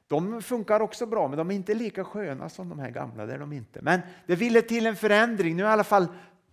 De 0.08 0.42
funkar 0.42 0.80
också 0.80 1.06
bra, 1.06 1.28
men 1.28 1.38
de 1.38 1.50
är 1.50 1.54
inte 1.54 1.74
lika 1.74 2.04
sköna 2.04 2.48
som 2.48 2.68
de 2.68 2.78
här 2.78 2.90
gamla. 2.90 3.26
Det 3.26 3.34
är 3.34 3.38
de 3.38 3.52
inte. 3.52 3.82
Men 3.82 4.00
det 4.26 4.36
ville 4.36 4.62
till 4.62 4.86
en 4.86 4.96
förändring. 4.96 5.56
Nu 5.56 5.62
är 5.62 5.66
jag 5.66 5.72
i 5.72 5.72
alla 5.72 5.84
fall 5.84 6.06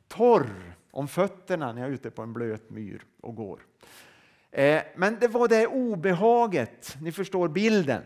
torr 0.08 0.76
om 0.92 1.08
fötterna 1.08 1.74
när 1.74 1.82
jag 1.82 1.90
är 1.90 1.94
ute 1.94 2.12
på 2.12 2.22
en 2.22 2.34
blöt 2.34 2.70
myr 2.70 3.06
och 3.22 3.36
går. 3.36 3.60
Eh, 4.52 4.82
men 4.96 5.18
det 5.20 5.28
var 5.28 5.48
det 5.48 5.68
obehaget, 5.68 6.98
ni 7.02 7.12
förstår 7.12 7.48
bilden. 7.48 8.02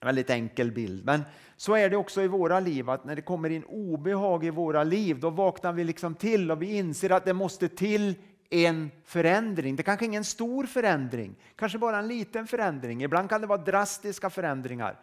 En 0.00 0.06
väldigt 0.06 0.30
enkel 0.30 0.72
bild. 0.72 1.04
Men 1.04 1.22
så 1.56 1.74
är 1.74 1.90
det 1.90 1.96
också 1.96 2.22
i 2.22 2.28
våra 2.28 2.60
liv, 2.60 2.90
att 2.90 3.04
när 3.04 3.16
det 3.16 3.22
kommer 3.22 3.50
in 3.50 3.64
obehag 3.64 4.44
i 4.44 4.50
våra 4.50 4.84
liv, 4.84 5.20
då 5.20 5.30
vaknar 5.30 5.72
vi 5.72 5.84
liksom 5.84 6.14
till 6.14 6.50
och 6.50 6.62
vi 6.62 6.76
inser 6.76 7.12
att 7.12 7.24
det 7.24 7.32
måste 7.32 7.68
till 7.68 8.14
en 8.50 8.90
förändring. 9.04 9.76
Det 9.76 9.82
kanske 9.82 10.04
är 10.04 10.06
ingen 10.06 10.24
stor 10.24 10.64
förändring, 10.64 11.36
kanske 11.56 11.78
bara 11.78 11.98
en 11.98 12.08
liten 12.08 12.46
förändring. 12.46 13.02
Ibland 13.02 13.30
kan 13.30 13.40
det 13.40 13.46
vara 13.46 13.62
drastiska 13.62 14.30
förändringar. 14.30 15.00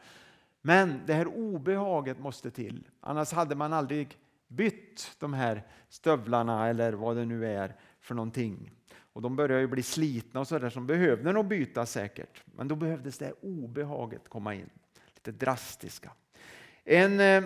Men 0.61 1.01
det 1.05 1.13
här 1.13 1.27
obehaget 1.27 2.19
måste 2.19 2.51
till, 2.51 2.87
annars 3.01 3.33
hade 3.33 3.55
man 3.55 3.73
aldrig 3.73 4.17
bytt 4.47 5.11
de 5.19 5.33
här 5.33 5.63
stövlarna 5.89 6.67
eller 6.67 6.93
vad 6.93 7.15
det 7.15 7.25
nu 7.25 7.45
är 7.45 7.75
för 8.01 8.15
någonting. 8.15 8.71
Och 9.13 9.21
de 9.21 9.35
börjar 9.35 9.59
ju 9.59 9.67
bli 9.67 9.83
slitna 9.83 10.39
och 10.39 10.47
sådär 10.47 10.69
som 10.69 10.87
behövde 10.87 11.31
nog 11.31 11.47
bytas 11.47 11.91
säkert. 11.91 12.43
Men 12.45 12.67
då 12.67 12.75
behövdes 12.75 13.17
det 13.17 13.33
obehaget 13.41 14.29
komma 14.29 14.53
in, 14.55 14.69
det 15.25 15.31
drastiska. 15.31 16.11
En, 16.83 17.19
eh, 17.19 17.43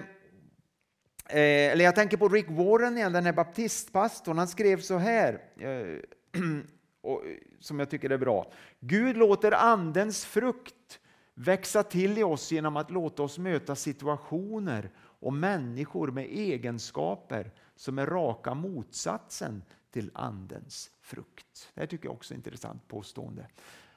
eh, 1.29 1.71
eller 1.71 1.85
jag 1.85 1.95
tänker 1.95 2.17
på 2.17 2.29
Rick 2.29 2.49
Warren 2.49 2.97
igen, 2.97 3.13
den 3.13 3.25
här 3.25 3.33
baptistpastorn. 3.33 4.37
Han 4.37 4.47
skrev 4.47 4.81
så 4.81 4.97
här, 4.97 5.41
eh, 5.59 6.41
och, 7.01 7.25
eh, 7.25 7.37
som 7.59 7.79
jag 7.79 7.89
tycker 7.89 8.09
är 8.09 8.17
bra. 8.17 8.51
Gud 8.79 9.17
låter 9.17 9.51
andens 9.51 10.25
frukt 10.25 10.99
växa 11.33 11.83
till 11.83 12.17
i 12.17 12.23
oss 12.23 12.51
genom 12.51 12.77
att 12.77 12.91
låta 12.91 13.23
oss 13.23 13.37
möta 13.37 13.75
situationer 13.75 14.91
och 14.99 15.33
människor 15.33 16.11
med 16.11 16.25
egenskaper 16.25 17.51
som 17.75 17.99
är 17.99 18.05
raka 18.05 18.53
motsatsen 18.53 19.63
till 19.91 20.11
andens 20.13 20.91
frukt. 21.01 21.71
Det 21.73 21.87
tycker 21.87 22.05
jag 22.05 22.13
också 22.13 22.33
är 22.33 22.37
ett 22.37 22.47
intressant 22.47 22.87
påstående. 22.87 23.47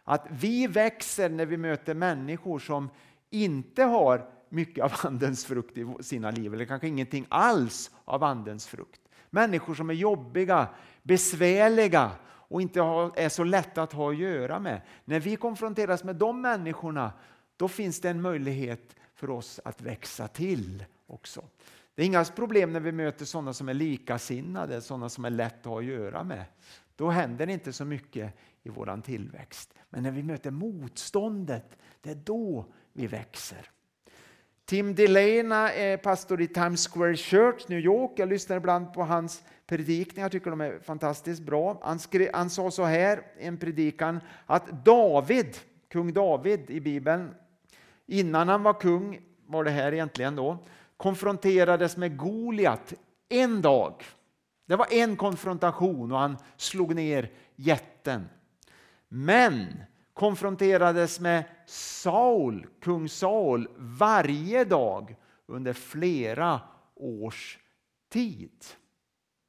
Att 0.05 0.27
vi 0.31 0.67
växer 0.67 1.29
när 1.29 1.47
vi 1.47 1.57
möter 1.57 1.95
människor 1.95 2.59
som 2.59 2.91
inte 3.33 3.83
har 3.83 4.29
mycket 4.49 4.85
av 4.85 4.93
andens 5.05 5.45
frukt 5.45 5.79
i 5.79 5.95
sina 6.01 6.31
liv, 6.31 6.55
eller 6.55 6.65
kanske 6.65 6.89
ingenting 6.89 7.27
alls 7.29 7.91
av 8.05 8.25
andens 8.25 8.67
frukt. 8.67 9.01
Människor 9.31 9.75
som 9.75 9.91
är 9.91 9.95
jobbiga, 9.95 10.69
besvärliga 11.03 12.11
och 12.25 12.63
inte 12.63 12.81
är 13.17 13.29
så 13.29 13.45
lätta 13.45 13.83
att 13.83 13.93
ha 13.93 14.11
att 14.11 14.17
göra 14.17 14.59
med. 14.61 14.81
När 15.05 15.21
vi 15.21 15.37
konfronteras 15.37 16.05
med 16.05 16.17
de 16.17 16.41
människorna, 16.41 17.13
då 17.57 17.69
finns 17.69 18.01
det 18.01 18.11
en 18.11 18.23
möjlighet 18.23 18.97
för 19.15 19.31
oss 19.31 19.61
att 19.65 19.81
växa 19.81 20.29
till 20.29 20.85
också. 21.07 21.45
Det 21.95 22.03
är 22.03 22.07
inga 22.07 22.25
problem 22.25 22.73
när 22.73 22.81
vi 22.81 22.93
möter 22.93 23.25
sådana 23.25 23.53
som 23.53 23.69
är 23.69 23.75
likasinnade, 23.75 24.81
sådana 24.81 25.09
som 25.09 25.25
är 25.25 25.31
lätta 25.31 25.57
att 25.57 25.65
ha 25.65 25.79
att 25.79 25.85
göra 25.85 26.25
med. 26.25 26.45
Då 26.97 27.11
händer 27.11 27.47
det 27.47 27.53
inte 27.53 27.73
så 27.73 27.85
mycket 27.85 28.35
i 28.63 28.69
vår 28.69 29.01
tillväxt. 29.01 29.75
Men 29.91 30.03
när 30.03 30.11
vi 30.11 30.23
möter 30.23 30.51
motståndet, 30.51 31.79
det 32.01 32.11
är 32.11 32.15
då 32.15 32.67
vi 32.93 33.07
växer. 33.07 33.71
Tim 34.65 34.95
Delena 34.95 35.73
är 35.73 35.97
pastor 35.97 36.41
i 36.41 36.47
Times 36.47 36.89
Square 36.89 37.17
Church, 37.17 37.69
New 37.69 37.79
York. 37.79 38.11
Jag 38.17 38.29
lyssnar 38.29 38.57
ibland 38.57 38.95
på 38.95 39.03
hans 39.03 39.43
predikningar, 39.67 40.25
jag 40.25 40.33
tycker 40.33 40.51
de 40.51 40.61
är 40.61 40.79
fantastiskt 40.79 41.43
bra. 41.43 41.81
Han, 41.83 41.99
skrev, 41.99 42.31
han 42.33 42.51
sa 42.51 42.71
så 42.71 42.85
här 42.85 43.23
i 43.39 43.47
en 43.47 43.57
predikan 43.57 44.21
att 44.47 44.85
David, 44.85 45.57
kung 45.89 46.13
David 46.13 46.71
i 46.71 46.81
Bibeln, 46.81 47.35
innan 48.07 48.49
han 48.49 48.63
var 48.63 48.81
kung, 48.81 49.21
var 49.47 49.65
det 49.65 49.71
här 49.71 49.93
egentligen 49.93 50.37
då, 50.37 50.59
konfronterades 50.97 51.97
med 51.97 52.17
Goliat 52.17 52.95
en 53.29 53.63
dag. 53.63 54.05
Det 54.67 54.77
var 54.77 54.87
en 54.91 55.17
konfrontation 55.17 56.13
och 56.13 56.19
han 56.19 56.37
slog 56.57 56.95
ner 56.95 57.31
jätten. 57.57 58.29
Men 59.09 59.83
konfronterades 60.15 61.21
med 61.21 61.45
Saul, 61.67 62.67
kung 62.81 63.09
Saul, 63.09 63.69
varje 63.77 64.65
dag 64.65 65.17
under 65.47 65.73
flera 65.73 66.61
års 66.95 67.59
tid. 68.09 68.65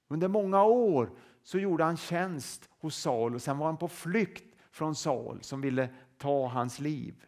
Under 0.08 0.28
många 0.28 0.63
år 0.63 1.10
så 1.43 1.60
gjorde 1.60 1.84
han 1.84 1.97
tjänst 1.97 2.69
hos 2.80 2.97
Saul 2.97 3.36
och 3.36 3.41
sen 3.41 3.58
var 3.58 3.65
han 3.65 3.78
på 3.78 3.88
flykt 3.88 4.56
från 4.71 4.95
Saul 4.95 5.43
som 5.43 5.62
ville 5.62 5.89
ta 6.17 6.47
hans 6.47 6.80
liv. 6.80 7.26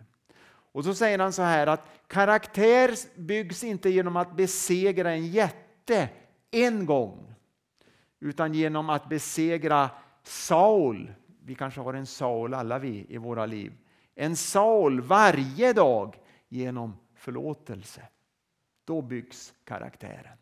Och 0.72 0.84
så 0.84 0.94
säger 0.94 1.20
han 1.20 1.34
så 1.34 1.42
här 1.42 1.68
att 1.68 1.88
karaktär 2.08 2.92
byggs 3.20 3.64
inte 3.64 3.90
genom 3.90 4.16
att 4.16 4.36
besegra 4.36 5.12
en 5.12 5.28
jätte 5.28 6.10
en 6.52 6.86
gång 6.86 7.36
utan 8.20 8.54
genom 8.54 8.90
att 8.90 9.10
besegra 9.10 9.90
Saul. 10.24 11.14
Vi 11.46 11.56
kanske 11.56 11.82
har 11.82 11.94
en 11.94 12.06
Saul 12.06 12.54
alla 12.54 12.80
vi 12.80 13.06
i 13.10 13.18
våra 13.18 13.46
liv. 13.46 13.74
En 14.16 14.36
Saul 14.36 15.02
varje 15.02 15.74
dag 15.74 16.16
genom 16.48 16.98
förlåtelse. 17.16 18.02
Då 18.86 19.02
byggs 19.02 19.54
karaktären. 19.64 20.38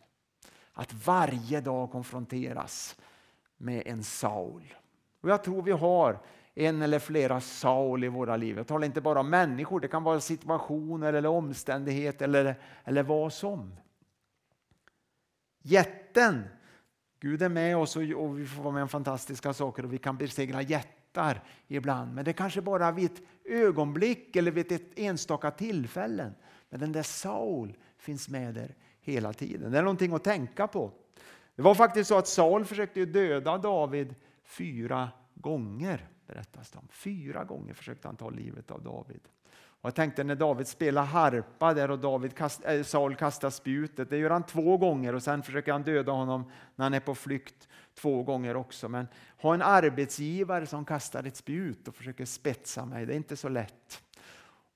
Att 0.73 0.93
varje 0.93 1.61
dag 1.61 1.91
konfronteras 1.91 2.97
med 3.57 3.83
en 3.85 4.03
Saul. 4.03 4.73
Och 5.21 5.29
jag 5.29 5.43
tror 5.43 5.61
vi 5.61 5.71
har 5.71 6.19
en 6.53 6.81
eller 6.81 6.99
flera 6.99 7.41
Saul 7.41 8.03
i 8.03 8.07
våra 8.07 8.37
liv. 8.37 8.57
Jag 8.57 8.67
talar 8.67 8.85
inte 8.85 9.01
bara 9.01 9.19
om 9.19 9.29
människor, 9.29 9.79
det 9.79 9.87
kan 9.87 10.03
vara 10.03 10.19
situationer 10.19 11.13
eller 11.13 11.29
omständigheter 11.29 12.25
eller, 12.25 12.55
eller 12.83 13.03
vad 13.03 13.33
som. 13.33 13.75
Jätten, 15.61 16.43
Gud 17.23 17.41
är 17.41 17.49
med 17.49 17.77
oss 17.77 17.95
och, 17.95 18.03
och 18.03 18.39
vi 18.39 18.45
får 18.45 18.63
vara 18.63 18.73
med 18.73 18.83
om 18.83 18.89
fantastiska 18.89 19.53
saker 19.53 19.83
och 19.83 19.93
vi 19.93 19.97
kan 19.97 20.17
besegra 20.17 20.61
jättar 20.61 21.43
ibland. 21.67 22.13
Men 22.13 22.25
det 22.25 22.31
är 22.31 22.33
kanske 22.33 22.61
bara 22.61 22.91
vid 22.91 23.11
ett 23.11 23.21
ögonblick 23.45 24.35
eller 24.35 24.51
vid 24.51 24.71
ett 24.71 24.99
enstaka 24.99 25.51
tillfällen. 25.51 26.33
Men 26.69 26.79
den 26.79 26.91
där 26.91 27.03
Saul 27.03 27.77
finns 27.97 28.29
med 28.29 28.53
där 28.53 28.75
hela 28.99 29.33
tiden. 29.33 29.71
Det 29.71 29.77
är 29.77 29.81
någonting 29.81 30.13
att 30.13 30.23
tänka 30.23 30.67
på. 30.67 30.91
Det 31.55 31.61
var 31.61 31.75
faktiskt 31.75 32.07
så 32.07 32.17
att 32.17 32.27
Saul 32.27 32.65
försökte 32.65 33.05
döda 33.05 33.57
David 33.57 34.15
fyra 34.43 35.09
gånger 35.33 36.07
berättas 36.27 36.71
det 36.71 36.77
om. 36.77 36.87
Fyra 36.91 37.43
gånger 37.43 37.73
försökte 37.73 38.07
han 38.07 38.15
ta 38.15 38.29
livet 38.29 38.71
av 38.71 38.83
David. 38.83 39.21
Och 39.83 39.87
jag 39.87 39.95
tänkte 39.95 40.23
när 40.23 40.35
David 40.35 40.67
spelar 40.67 41.03
harpa 41.03 41.73
där 41.73 41.91
och 41.91 41.99
David 41.99 42.35
kast, 42.35 42.65
äh, 42.65 42.83
Saul 42.83 43.15
kastar 43.15 43.49
spjutet, 43.49 44.09
det 44.09 44.17
gör 44.17 44.29
han 44.29 44.43
två 44.43 44.77
gånger 44.77 45.15
och 45.15 45.23
sen 45.23 45.43
försöker 45.43 45.71
han 45.71 45.83
döda 45.83 46.11
honom 46.11 46.51
när 46.75 46.85
han 46.85 46.93
är 46.93 46.99
på 46.99 47.15
flykt 47.15 47.67
två 47.95 48.23
gånger 48.23 48.55
också. 48.55 48.89
Men 48.89 49.07
ha 49.37 49.53
en 49.53 49.61
arbetsgivare 49.61 50.65
som 50.65 50.85
kastar 50.85 51.23
ett 51.23 51.35
spjut 51.35 51.87
och 51.87 51.95
försöker 51.95 52.25
spetsa 52.25 52.85
mig, 52.85 53.05
det 53.05 53.13
är 53.13 53.17
inte 53.17 53.37
så 53.37 53.49
lätt. 53.49 54.03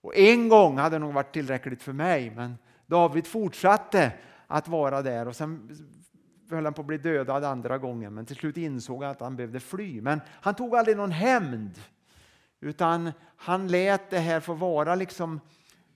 Och 0.01 0.17
en 0.17 0.49
gång 0.49 0.77
hade 0.77 0.99
nog 0.99 1.13
varit 1.13 1.33
tillräckligt 1.33 1.83
för 1.83 1.93
mig, 1.93 2.31
men 2.35 2.57
David 2.85 3.27
fortsatte 3.27 4.11
att 4.47 4.67
vara 4.67 5.01
där 5.01 5.27
och 5.27 5.35
sen 5.35 5.69
höll 6.49 6.65
han 6.65 6.73
på 6.73 6.81
att 6.81 6.87
bli 6.87 6.97
dödad 6.97 7.43
andra 7.43 7.77
gången, 7.77 8.13
men 8.13 8.25
till 8.25 8.35
slut 8.35 8.57
insåg 8.57 9.03
han 9.03 9.11
att 9.11 9.21
han 9.21 9.35
behövde 9.35 9.59
fly. 9.59 10.01
Men 10.01 10.21
han 10.29 10.55
tog 10.55 10.75
aldrig 10.75 10.97
någon 10.97 11.11
hämnd, 11.11 11.79
utan 12.59 13.11
han 13.35 13.67
lät 13.67 14.09
det 14.09 14.19
här 14.19 14.39
få 14.39 14.53
vara 14.53 14.95
liksom 14.95 15.39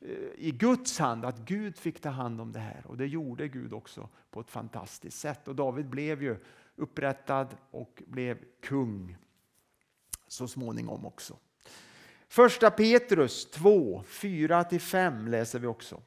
eh, 0.01 0.09
i 0.35 0.51
Guds 0.51 0.99
hand, 0.99 1.25
att 1.25 1.37
Gud 1.37 1.77
fick 1.77 2.01
ta 2.01 2.09
hand 2.09 2.41
om 2.41 2.51
det 2.51 2.59
här. 2.59 2.83
Och 2.87 2.97
det 2.97 3.07
gjorde 3.07 3.47
Gud 3.47 3.73
också 3.73 4.09
på 4.31 4.39
ett 4.39 4.49
fantastiskt 4.49 5.19
sätt. 5.19 5.47
Och 5.47 5.55
David 5.55 5.89
blev 5.89 6.23
ju 6.23 6.37
upprättad 6.75 7.47
och 7.71 8.03
blev 8.07 8.37
kung 8.61 9.17
så 10.27 10.47
småningom 10.47 11.05
också. 11.05 11.37
Första 12.27 12.71
Petrus 12.71 13.51
2, 13.51 14.03
4-5 14.07 15.29
läser 15.29 15.59
vi 15.59 15.67
också. 15.67 16.01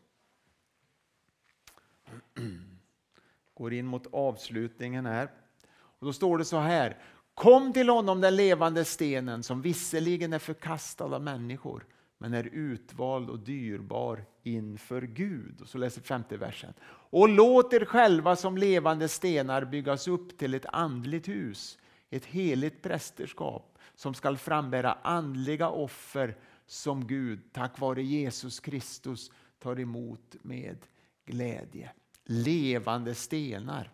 går 3.54 3.72
in 3.72 3.86
mot 3.86 4.06
avslutningen 4.12 5.06
här. 5.06 5.30
Och 5.72 6.06
då 6.06 6.12
står 6.12 6.38
det 6.38 6.44
så 6.44 6.58
här. 6.58 6.98
Kom 7.34 7.72
till 7.72 7.88
honom 7.88 8.20
den 8.20 8.36
levande 8.36 8.84
stenen 8.84 9.42
som 9.42 9.62
visserligen 9.62 10.32
är 10.32 10.38
förkastad 10.38 11.04
av 11.04 11.22
människor 11.22 11.86
men 12.18 12.34
är 12.34 12.48
utvald 12.52 13.30
och 13.30 13.38
dyrbar 13.38 14.24
inför 14.42 15.02
Gud. 15.02 15.60
Och 15.60 15.68
så 15.68 15.78
läser 15.78 16.00
femte 16.02 16.36
versen. 16.36 16.72
Och 17.10 17.28
låt 17.28 17.72
er 17.72 17.84
själva 17.84 18.36
som 18.36 18.58
levande 18.58 19.08
stenar 19.08 19.64
byggas 19.64 20.08
upp 20.08 20.38
till 20.38 20.54
ett 20.54 20.66
andligt 20.66 21.28
hus, 21.28 21.78
ett 22.10 22.24
heligt 22.24 22.82
prästerskap 22.82 23.78
som 23.94 24.14
skall 24.14 24.36
frambära 24.36 24.98
andliga 25.02 25.68
offer 25.68 26.36
som 26.66 27.06
Gud 27.06 27.52
tack 27.52 27.78
vare 27.78 28.02
Jesus 28.02 28.60
Kristus 28.60 29.30
tar 29.58 29.80
emot 29.80 30.36
med 30.42 30.78
glädje 31.26 31.90
levande 32.24 33.14
stenar. 33.14 33.90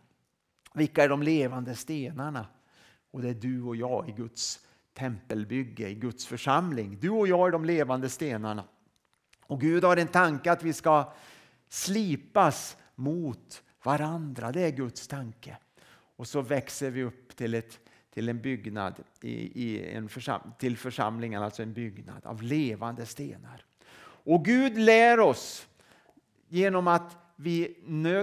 Vilka 0.74 1.05
är 1.05 1.09
de 1.09 1.22
levande 1.22 1.76
stenarna? 1.76 2.46
Och 3.11 3.23
det 3.23 3.29
är 3.29 3.35
du 3.35 3.62
och 3.62 3.77
jag 3.77 4.09
i 4.09 4.12
Guds 4.12 4.61
tempelbygge 4.94 5.88
i 5.88 5.94
Guds 5.94 6.27
församling. 6.27 6.99
Du 7.01 7.11
och 7.11 7.29
jag 7.29 7.49
är 7.49 7.53
de 7.53 7.64
levande 7.64 8.09
stenarna. 8.09 8.64
Och 9.42 9.61
Gud 9.61 9.85
har 9.85 9.96
en 9.96 10.09
tanke 10.09 10.53
att 10.53 10.62
vi 10.62 10.73
ska 10.73 11.12
slipas 11.68 12.77
mot 12.94 13.62
varandra. 13.83 14.53
Det 14.53 14.61
är 14.61 14.70
Guds 14.70 15.09
tanke. 15.09 15.57
Och 16.16 16.29
så 16.29 16.40
växer 16.42 16.90
vi 16.90 17.03
upp 17.03 17.37
till, 17.37 17.55
ett, 17.55 17.79
till 18.14 18.29
en 18.29 18.40
byggnad, 18.40 18.94
i, 19.20 19.64
i 19.64 19.90
en 19.92 20.09
försam, 20.09 20.40
till 20.59 20.77
församlingen, 20.77 21.42
alltså 21.42 21.62
en 21.62 21.73
byggnad 21.73 22.27
av 22.27 22.42
levande 22.42 23.07
stenar. 23.07 23.64
Och 24.03 24.44
Gud 24.44 24.79
lär 24.79 25.20
oss 25.20 25.66
genom 26.49 26.88
att 26.88 27.16
vi 27.37 27.77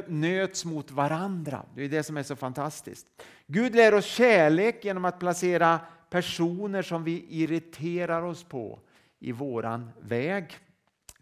nöts 0.07 0.65
mot 0.65 0.91
varandra. 0.91 1.65
Det 1.75 1.83
är 1.83 1.89
det 1.89 2.03
som 2.03 2.17
är 2.17 2.23
så 2.23 2.35
fantastiskt. 2.35 3.07
Gud 3.47 3.75
lär 3.75 3.93
oss 3.93 4.05
kärlek 4.05 4.85
genom 4.85 5.05
att 5.05 5.19
placera 5.19 5.79
personer 6.09 6.81
som 6.81 7.03
vi 7.03 7.25
irriterar 7.29 8.21
oss 8.21 8.43
på 8.43 8.79
i 9.19 9.31
våran 9.31 9.91
väg. 9.99 10.57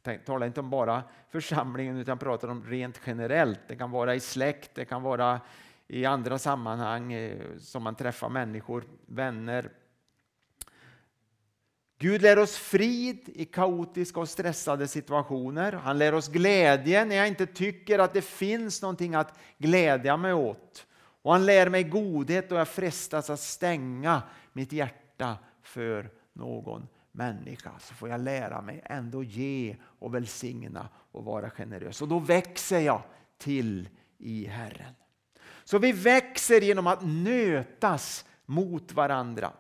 Jag 0.03 0.25
talar 0.25 0.47
inte 0.47 0.59
om 0.59 0.69
bara 0.69 1.03
församlingen 1.29 1.97
utan 1.97 2.17
pratar 2.17 2.47
om 2.47 2.63
rent 2.63 3.01
generellt. 3.05 3.59
Det 3.67 3.75
kan 3.75 3.91
vara 3.91 4.15
i 4.15 4.19
släkt, 4.19 4.71
det 4.75 4.85
kan 4.85 5.01
vara 5.01 5.41
i 5.88 6.05
andra 6.05 6.39
sammanhang 6.39 7.13
eh, 7.13 7.38
som 7.59 7.83
man 7.83 7.95
träffar 7.95 8.29
människor, 8.29 8.83
vänner. 9.05 9.69
Gud 11.97 12.21
lär 12.21 12.39
oss 12.39 12.57
frid 12.57 13.29
i 13.35 13.45
kaotiska 13.45 14.19
och 14.19 14.29
stressade 14.29 14.88
situationer. 14.88 15.71
Han 15.71 15.97
lär 15.97 16.13
oss 16.13 16.27
glädje 16.27 17.05
när 17.05 17.15
jag 17.15 17.27
inte 17.27 17.45
tycker 17.45 17.99
att 17.99 18.13
det 18.13 18.21
finns 18.21 18.81
någonting 18.81 19.15
att 19.15 19.39
glädja 19.57 20.17
mig 20.17 20.33
åt. 20.33 20.88
Och 21.25 21.31
han 21.31 21.45
lär 21.45 21.69
mig 21.69 21.83
godhet 21.83 22.51
och 22.51 22.57
jag 22.57 22.67
frestas 22.67 23.29
att 23.29 23.39
stänga 23.39 24.23
mitt 24.53 24.71
hjärta 24.71 25.38
för 25.61 26.09
någon 26.33 26.88
människa. 27.11 27.71
Så 27.79 27.93
får 27.93 28.09
jag 28.09 28.21
lära 28.21 28.61
mig 28.61 28.81
ändå 28.85 29.23
ge 29.23 29.75
och 29.99 30.15
välsigna 30.15 30.89
och 31.11 31.23
vara 31.23 31.49
generös. 31.49 32.01
Och 32.01 32.07
då 32.07 32.19
växer 32.19 32.79
jag 32.79 33.01
till 33.38 33.89
i 34.17 34.45
Herren. 34.45 34.93
Så 35.63 35.77
vi 35.77 35.91
växer 35.91 36.61
genom 36.61 36.88
att 36.88 37.01
nötas 37.03 38.25
mot 38.45 38.93
varandra. 38.93 39.51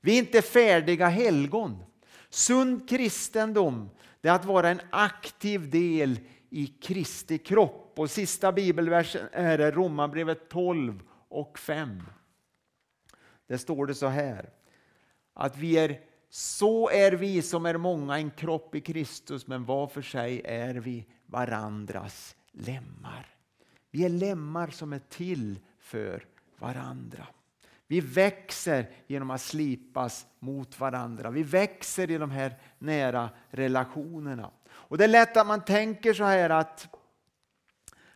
Vi 0.00 0.14
är 0.14 0.18
inte 0.18 0.42
färdiga 0.42 1.08
helgon. 1.08 1.84
Sund 2.30 2.88
kristendom 2.88 3.90
det 4.20 4.28
är 4.28 4.32
att 4.32 4.44
vara 4.44 4.68
en 4.68 4.80
aktiv 4.90 5.70
del 5.70 6.20
i 6.50 6.66
Kristi 6.66 7.38
kropp. 7.38 7.94
Och 7.96 8.10
sista 8.10 8.52
bibelversen 8.52 9.28
är 9.32 9.72
Romarbrevet 9.72 10.48
12 10.48 11.02
och 11.32 11.58
5. 11.58 12.02
Där 13.46 13.56
står 13.56 13.86
det 13.86 13.94
så 13.94 14.06
här. 14.06 14.50
Att 15.34 15.56
vi 15.56 15.78
är, 15.78 16.00
så 16.28 16.90
är 16.90 17.12
vi 17.12 17.42
som 17.42 17.66
är 17.66 17.76
många 17.76 18.18
en 18.18 18.30
kropp 18.30 18.74
i 18.74 18.80
Kristus 18.80 19.46
men 19.46 19.64
var 19.64 19.86
för 19.86 20.02
sig 20.02 20.42
är 20.44 20.74
vi 20.74 21.06
varandras 21.26 22.36
lemmar. 22.50 23.26
Vi 23.90 24.04
är 24.04 24.08
lemmar 24.08 24.68
som 24.68 24.92
är 24.92 24.98
till 24.98 25.58
för 25.78 26.26
varandra. 26.58 27.26
Vi 27.86 28.00
växer 28.00 28.90
genom 29.06 29.30
att 29.30 29.40
slipas 29.40 30.26
mot 30.38 30.80
varandra. 30.80 31.30
Vi 31.30 31.42
växer 31.42 32.10
i 32.10 32.18
de 32.18 32.30
här 32.30 32.54
nära 32.78 33.30
relationerna. 33.50 34.50
Och 34.70 34.98
Det 34.98 35.04
är 35.04 35.08
lätt 35.08 35.36
att 35.36 35.46
man 35.46 35.64
tänker 35.64 36.14
så 36.14 36.24
här 36.24 36.50
att, 36.50 36.88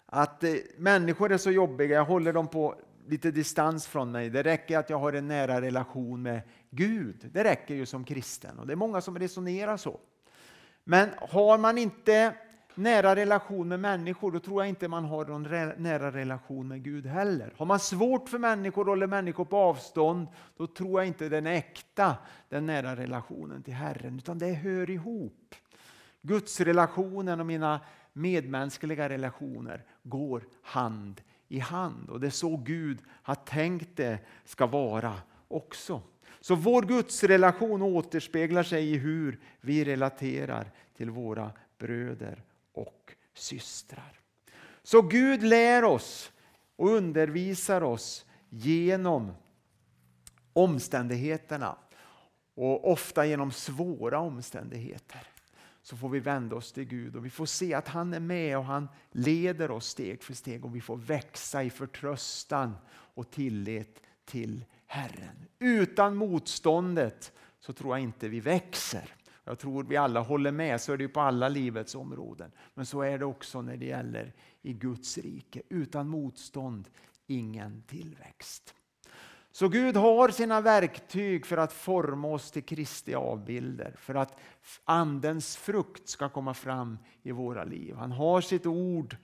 att 0.07 0.45
eh, 0.45 0.55
människor 0.77 1.33
är 1.33 1.39
så 1.39 1.51
jobbiga, 1.51 1.97
jag 1.97 2.05
håller 2.05 2.33
dem 2.33 2.49
på 2.49 2.75
lite 3.09 3.31
distans 3.31 3.87
från 3.87 4.13
mig. 4.13 4.31
Det 4.31 4.43
räcker 4.43 4.79
att 4.79 4.91
jag 4.91 4.99
har 4.99 5.13
en 5.13 5.29
nära 5.29 5.61
relation 5.61 6.23
med 6.23 6.41
Gud. 6.71 7.29
Det 7.33 7.45
räcker 7.45 7.75
ju 7.75 7.87
som 7.87 8.05
kristen 8.05 8.59
och 8.59 8.67
det 8.67 8.73
är 8.73 8.77
många 8.77 9.01
som 9.01 9.19
resonerar 9.19 9.77
så. 9.77 10.01
Men 10.85 11.09
har 11.19 11.59
man 11.59 11.79
inte 11.79 12.35
nära 12.75 13.17
relation 13.17 13.69
med 13.69 13.81
människor, 13.81 14.33
då 14.33 14.39
tror 14.39 14.63
jag 14.63 14.69
inte 14.69 14.89
man 14.89 15.05
har 15.05 15.25
någon 15.25 15.43
nära 15.83 16.11
relation 16.13 16.69
med 16.69 16.85
Gud 16.85 17.07
heller. 17.07 17.53
Har 17.57 17.67
man 17.67 17.79
svårt 17.79 18.29
för 18.29 18.39
människor, 18.39 18.85
håller 18.85 19.07
människor 19.07 19.45
på 19.45 19.57
avstånd, 19.57 20.27
då 20.57 20.67
tror 20.67 21.01
jag 21.01 21.07
inte 21.07 21.29
den 21.29 21.47
är 21.47 21.53
äkta, 21.53 22.17
den 22.49 22.67
nära 22.67 22.97
relationen 22.97 23.63
till 23.63 23.75
Herren, 23.75 24.17
utan 24.17 24.39
det 24.39 24.53
hör 24.53 24.91
ihop. 24.91 25.55
Guds 26.23 26.61
relationen 26.61 27.41
och 27.41 27.47
mina 27.47 27.81
medmänskliga 28.13 29.09
relationer 29.09 29.85
går 30.03 30.43
hand 30.63 31.21
i 31.49 31.59
hand 31.59 32.11
och 32.11 32.21
det 32.21 32.27
är 32.27 32.31
så 32.31 32.57
Gud 32.57 32.99
har 33.09 33.35
tänkt 33.35 33.97
det 33.97 34.19
ska 34.45 34.67
vara 34.67 35.15
också. 35.49 36.03
Så 36.41 36.55
vår 36.55 36.83
gudsrelation 36.83 37.83
återspeglar 37.83 38.63
sig 38.63 38.91
i 38.91 38.97
hur 38.97 39.41
vi 39.61 39.85
relaterar 39.85 40.71
till 40.97 41.11
våra 41.11 41.53
bröder 41.79 42.43
och 42.73 43.15
systrar. 43.35 44.21
Så 44.83 45.03
Gud 45.03 45.43
lär 45.43 45.85
oss 45.85 46.33
och 46.77 46.91
undervisar 46.91 47.83
oss 47.83 48.27
genom 48.49 49.33
omständigheterna 50.53 51.77
och 52.55 52.93
ofta 52.93 53.27
genom 53.27 53.53
svåra 53.53 54.19
omständigheter 54.19 55.29
så 55.87 55.97
får 55.97 56.09
vi 56.09 56.21
vända 56.21 56.57
oss 56.57 56.73
till 56.73 56.85
Gud 56.85 57.17
och 57.17 57.25
vi 57.25 57.31
får 57.31 57.47
se 57.47 57.75
att 57.75 57.89
han 57.89 58.15
är 58.15 58.21
med 58.21 58.59
och 58.59 58.65
han 58.65 58.89
leder 59.11 59.71
oss 59.71 59.87
steg 59.87 60.23
för 60.23 60.35
steg 60.35 60.65
och 60.65 60.77
vi 60.77 60.81
får 60.81 60.97
växa 60.97 61.63
i 61.63 61.71
förtröstan 61.71 62.77
och 62.91 63.31
tillit 63.31 64.03
till 64.25 64.65
Herren. 64.87 65.47
Utan 65.59 66.17
motståndet 66.17 67.33
så 67.61 67.73
tror 67.73 67.97
jag 67.97 68.03
inte 68.03 68.29
vi 68.29 68.41
växer. 68.41 69.15
Jag 69.45 69.59
tror 69.59 69.85
vi 69.85 69.97
alla 69.97 70.21
håller 70.21 70.53
med, 70.53 70.81
så 70.81 70.93
är 70.93 70.97
det 70.97 71.09
på 71.09 71.21
alla 71.21 71.49
livets 71.49 71.95
områden. 71.95 72.51
Men 72.75 72.87
så 72.87 73.03
är 73.03 73.19
det 73.19 73.25
också 73.25 73.63
när 73.63 73.77
det 73.77 73.87
gäller 73.87 74.33
i 74.63 74.73
Guds 74.73 75.19
rike. 75.19 75.63
Utan 75.69 76.09
motstånd, 76.09 76.89
ingen 77.27 77.83
tillväxt. 77.83 78.75
Så 79.57 79.69
Gud 79.69 79.97
har 79.97 80.29
sina 80.29 80.61
verktyg 80.61 81.47
för 81.47 81.57
att 81.57 81.73
forma 81.73 82.29
oss 82.29 82.51
till 82.51 82.63
Kristi 82.63 83.15
avbilder, 83.15 83.95
för 83.99 84.15
att 84.15 84.39
Andens 84.85 85.57
frukt 85.57 86.09
ska 86.09 86.29
komma 86.29 86.55
fram 86.55 86.99
i 87.23 87.33
våra 87.33 87.65
liv. 87.65 87.95
Han 87.95 88.13
har 88.13 88.41
sitt 88.41 88.67
ord 88.67 89.17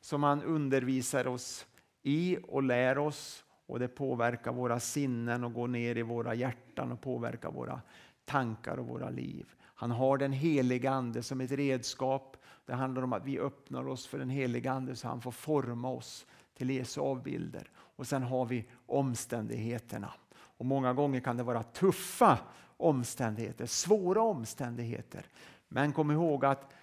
som 0.00 0.22
han 0.22 0.42
undervisar 0.42 1.26
oss 1.26 1.66
i 2.02 2.38
och 2.42 2.62
lär 2.62 2.98
oss 2.98 3.44
och 3.66 3.78
det 3.78 3.88
påverkar 3.88 4.52
våra 4.52 4.80
sinnen 4.80 5.44
och 5.44 5.52
går 5.52 5.68
ner 5.68 5.96
i 5.96 6.02
våra 6.02 6.34
hjärtan 6.34 6.92
och 6.92 7.00
påverkar 7.00 7.50
våra 7.50 7.80
tankar 8.24 8.76
och 8.76 8.86
våra 8.86 9.10
liv. 9.10 9.46
Han 9.62 9.90
har 9.90 10.18
den 10.18 10.32
heliga 10.32 10.90
Ande 10.90 11.22
som 11.22 11.40
ett 11.40 11.52
redskap. 11.52 12.36
Det 12.66 12.74
handlar 12.74 13.02
om 13.02 13.12
att 13.12 13.26
vi 13.26 13.38
öppnar 13.38 13.88
oss 13.88 14.06
för 14.06 14.18
den 14.18 14.30
heliga 14.30 14.72
Ande 14.72 14.96
så 14.96 15.08
han 15.08 15.20
får 15.20 15.32
forma 15.32 15.90
oss 15.90 16.26
till 16.54 16.70
Jesu 16.70 17.00
avbilder. 17.00 17.70
Och 18.00 18.06
sen 18.06 18.22
har 18.22 18.44
vi 18.44 18.64
omständigheterna. 18.86 20.12
Och 20.32 20.66
Många 20.66 20.92
gånger 20.92 21.20
kan 21.20 21.36
det 21.36 21.42
vara 21.42 21.62
tuffa 21.62 22.38
omständigheter, 22.76 23.66
svåra 23.66 24.22
omständigheter. 24.22 25.26
Men 25.68 25.92
kom 25.92 26.10
ihåg 26.10 26.44
att 26.44 26.74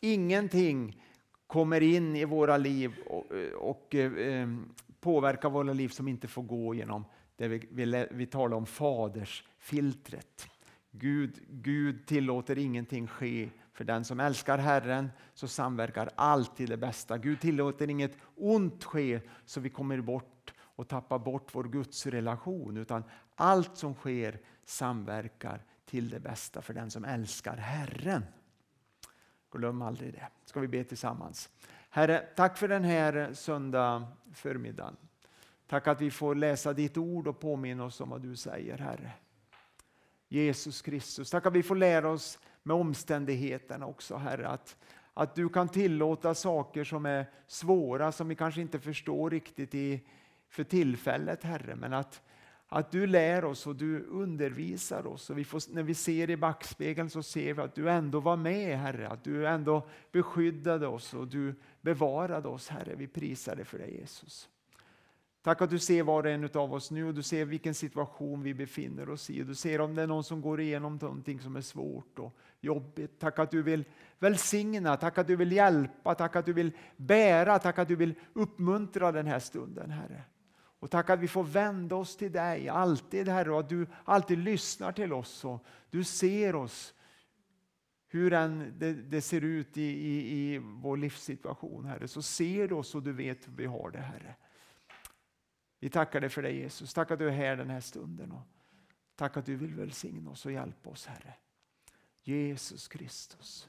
ingenting 0.00 1.02
kommer 1.46 1.80
in 1.80 2.16
i 2.16 2.24
våra 2.24 2.56
liv 2.56 2.94
och, 3.06 3.26
och 3.54 3.94
eh, 3.94 4.48
påverkar 5.00 5.50
våra 5.50 5.72
liv 5.72 5.88
som 5.88 6.08
inte 6.08 6.28
får 6.28 6.42
gå 6.42 6.74
genom 6.74 7.04
det 7.36 7.48
vi, 7.48 7.68
vi, 7.70 8.06
vi 8.10 8.26
talar 8.26 8.56
om 8.56 8.66
fadersfiltret. 8.66 10.48
Gud, 10.90 11.38
Gud 11.48 12.06
tillåter 12.06 12.58
ingenting 12.58 13.06
ske 13.06 13.48
för 13.72 13.84
den 13.84 14.04
som 14.04 14.20
älskar 14.20 14.58
Herren 14.58 15.10
så 15.34 15.48
samverkar 15.48 16.10
allt 16.14 16.56
till 16.56 16.70
det 16.70 16.76
bästa. 16.76 17.18
Gud 17.18 17.40
tillåter 17.40 17.90
inget 17.90 18.16
ont 18.34 18.84
ske 18.84 19.20
så 19.44 19.60
vi 19.60 19.70
kommer 19.70 20.00
bort 20.00 20.35
och 20.76 20.88
tappar 20.88 21.18
bort 21.18 21.54
vår 21.54 21.64
gudsrelation 21.64 22.76
utan 22.76 23.04
allt 23.34 23.76
som 23.76 23.94
sker 23.94 24.40
samverkar 24.64 25.64
till 25.84 26.10
det 26.10 26.20
bästa 26.20 26.62
för 26.62 26.74
den 26.74 26.90
som 26.90 27.04
älskar 27.04 27.56
Herren. 27.56 28.24
Glöm 29.52 29.82
aldrig 29.82 30.12
det. 30.12 30.28
Ska 30.44 30.60
vi 30.60 30.68
be 30.68 30.84
tillsammans. 30.84 31.50
Herre, 31.90 32.18
tack 32.36 32.58
för 32.58 32.68
den 32.68 32.84
här 32.84 33.32
söndag 33.32 34.06
förmiddagen. 34.32 34.96
Tack 35.66 35.88
att 35.88 36.00
vi 36.00 36.10
får 36.10 36.34
läsa 36.34 36.72
ditt 36.72 36.96
ord 36.96 37.28
och 37.28 37.40
påminna 37.40 37.84
oss 37.84 38.00
om 38.00 38.10
vad 38.10 38.22
du 38.22 38.36
säger, 38.36 38.78
Herre. 38.78 39.12
Jesus 40.28 40.82
Kristus. 40.82 41.30
Tack 41.30 41.46
att 41.46 41.52
vi 41.52 41.62
får 41.62 41.76
lära 41.76 42.08
oss 42.08 42.38
med 42.62 42.76
omständigheterna 42.76 43.86
också, 43.86 44.16
Herre. 44.16 44.48
Att, 44.48 44.76
att 45.14 45.34
du 45.34 45.48
kan 45.48 45.68
tillåta 45.68 46.34
saker 46.34 46.84
som 46.84 47.06
är 47.06 47.26
svåra, 47.46 48.12
som 48.12 48.28
vi 48.28 48.34
kanske 48.34 48.60
inte 48.60 48.80
förstår 48.80 49.30
riktigt 49.30 49.74
i, 49.74 50.00
för 50.56 50.64
tillfället, 50.64 51.42
Herre. 51.42 51.76
Men 51.76 51.92
att, 51.92 52.22
att 52.68 52.90
du 52.90 53.06
lär 53.06 53.44
oss 53.44 53.66
och 53.66 53.76
du 53.76 54.02
undervisar 54.02 55.06
oss. 55.06 55.30
Och 55.30 55.38
vi 55.38 55.44
får, 55.44 55.74
när 55.74 55.82
vi 55.82 55.94
ser 55.94 56.30
i 56.30 56.36
backspegeln 56.36 57.10
så 57.10 57.22
ser 57.22 57.54
vi 57.54 57.62
att 57.62 57.74
du 57.74 57.90
ändå 57.90 58.20
var 58.20 58.36
med, 58.36 58.78
Herre. 58.78 59.08
Att 59.08 59.24
du 59.24 59.46
ändå 59.46 59.88
beskyddade 60.12 60.86
oss 60.86 61.14
och 61.14 61.28
du 61.28 61.54
bevarade 61.80 62.48
oss, 62.48 62.68
Herre. 62.68 62.94
Vi 62.94 63.06
prisar 63.06 63.56
dig 63.56 63.64
för 63.64 63.78
det, 63.78 63.86
Jesus. 63.86 64.48
Tack 65.42 65.62
att 65.62 65.70
du 65.70 65.78
ser 65.78 66.02
var 66.02 66.22
och 66.22 66.30
en 66.30 66.50
av 66.54 66.74
oss 66.74 66.90
nu 66.90 67.08
och 67.08 67.14
du 67.14 67.22
ser 67.22 67.44
vilken 67.44 67.74
situation 67.74 68.42
vi 68.42 68.54
befinner 68.54 69.10
oss 69.10 69.30
i. 69.30 69.42
Du 69.42 69.54
ser 69.54 69.80
om 69.80 69.94
det 69.94 70.02
är 70.02 70.06
någon 70.06 70.24
som 70.24 70.40
går 70.40 70.60
igenom 70.60 70.98
någonting 71.02 71.40
som 71.40 71.56
är 71.56 71.60
svårt 71.60 72.18
och 72.18 72.36
jobbigt. 72.60 73.18
Tack 73.18 73.38
att 73.38 73.50
du 73.50 73.62
vill 73.62 73.84
välsigna, 74.18 74.96
tack 74.96 75.18
att 75.18 75.26
du 75.26 75.36
vill 75.36 75.52
hjälpa, 75.52 76.14
tack 76.14 76.36
att 76.36 76.46
du 76.46 76.52
vill 76.52 76.72
bära, 76.96 77.58
tack 77.58 77.78
att 77.78 77.88
du 77.88 77.96
vill 77.96 78.14
uppmuntra 78.32 79.12
den 79.12 79.26
här 79.26 79.38
stunden 79.38 79.90
Herre. 79.90 80.22
Och 80.86 80.90
tack 80.90 81.10
att 81.10 81.20
vi 81.20 81.28
får 81.28 81.44
vända 81.44 81.96
oss 81.96 82.16
till 82.16 82.32
dig 82.32 82.68
alltid 82.68 83.28
Herre 83.28 83.52
och 83.52 83.60
att 83.60 83.68
du 83.68 83.86
alltid 84.04 84.38
lyssnar 84.38 84.92
till 84.92 85.12
oss 85.12 85.44
och 85.44 85.64
du 85.90 86.04
ser 86.04 86.54
oss 86.54 86.94
hur 88.08 88.32
än 88.32 88.74
det, 88.78 88.92
det 88.92 89.20
ser 89.20 89.40
ut 89.40 89.76
i, 89.76 89.82
i, 89.82 90.54
i 90.54 90.58
vår 90.58 90.96
livssituation 90.96 91.84
Herre 91.84 92.08
så 92.08 92.22
ser 92.22 92.68
du 92.68 92.74
oss 92.74 92.94
och 92.94 93.02
du 93.02 93.12
vet 93.12 93.48
hur 93.48 93.52
vi 93.52 93.66
har 93.66 93.90
det 93.90 93.98
Herre. 93.98 94.34
Vi 95.80 95.90
tackar 95.90 96.20
dig 96.20 96.30
för 96.30 96.42
det 96.42 96.50
Jesus. 96.50 96.94
Tack 96.94 97.10
att 97.10 97.18
du 97.18 97.28
är 97.28 97.32
här 97.32 97.56
den 97.56 97.70
här 97.70 97.80
stunden. 97.80 98.32
Och 98.32 98.42
tack 99.16 99.36
att 99.36 99.46
du 99.46 99.56
vill 99.56 99.74
välsigna 99.74 100.30
oss 100.30 100.46
och 100.46 100.52
hjälpa 100.52 100.90
oss 100.90 101.06
Herre. 101.06 101.34
Jesus 102.22 102.88
Kristus. 102.88 103.68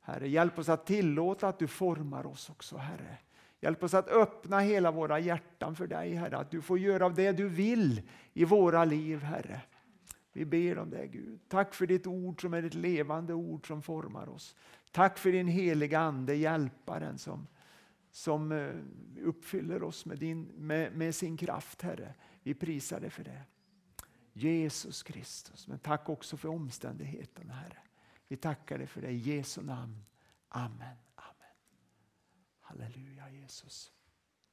Herre, 0.00 0.28
hjälp 0.28 0.58
oss 0.58 0.68
att 0.68 0.86
tillåta 0.86 1.48
att 1.48 1.58
du 1.58 1.66
formar 1.66 2.26
oss 2.26 2.50
också 2.50 2.76
Herre. 2.76 3.18
Hjälp 3.66 3.82
oss 3.82 3.94
att 3.94 4.08
öppna 4.08 4.60
hela 4.60 4.90
våra 4.90 5.18
hjärtan 5.18 5.76
för 5.76 5.86
dig 5.86 6.14
Herre. 6.14 6.36
Att 6.36 6.50
du 6.50 6.62
får 6.62 6.78
göra 6.78 7.08
det 7.08 7.32
du 7.32 7.48
vill 7.48 8.02
i 8.32 8.44
våra 8.44 8.84
liv 8.84 9.22
Herre. 9.22 9.60
Vi 10.32 10.44
ber 10.44 10.78
om 10.78 10.90
det 10.90 11.06
Gud. 11.06 11.40
Tack 11.48 11.74
för 11.74 11.86
ditt 11.86 12.06
ord 12.06 12.40
som 12.40 12.54
är 12.54 12.62
ett 12.62 12.74
levande 12.74 13.34
ord 13.34 13.66
som 13.66 13.82
formar 13.82 14.28
oss. 14.28 14.56
Tack 14.90 15.18
för 15.18 15.32
din 15.32 15.48
heliga 15.48 15.98
Ande, 16.00 16.34
hjälparen 16.34 17.18
som 17.18 17.46
som 18.10 18.52
eh, 18.52 18.74
uppfyller 19.24 19.82
oss 19.82 20.06
med, 20.06 20.18
din, 20.18 20.42
med, 20.42 20.92
med 20.92 21.14
sin 21.14 21.36
kraft, 21.36 21.82
Herre. 21.82 22.14
Vi 22.42 22.54
prisar 22.54 23.00
dig 23.00 23.10
för 23.10 23.24
det. 23.24 23.42
Jesus 24.32 25.02
Kristus, 25.02 25.68
men 25.68 25.78
tack 25.78 26.08
också 26.08 26.36
för 26.36 26.48
omständigheterna, 26.48 27.54
Herre. 27.54 27.78
Vi 28.28 28.36
tackar 28.36 28.78
dig 28.78 28.86
för 28.86 29.00
det 29.00 29.10
i 29.10 29.16
Jesu 29.16 29.62
namn. 29.62 30.04
Amen. 30.48 30.96
Halleluja 32.68 33.28
Jesus. 33.30 33.95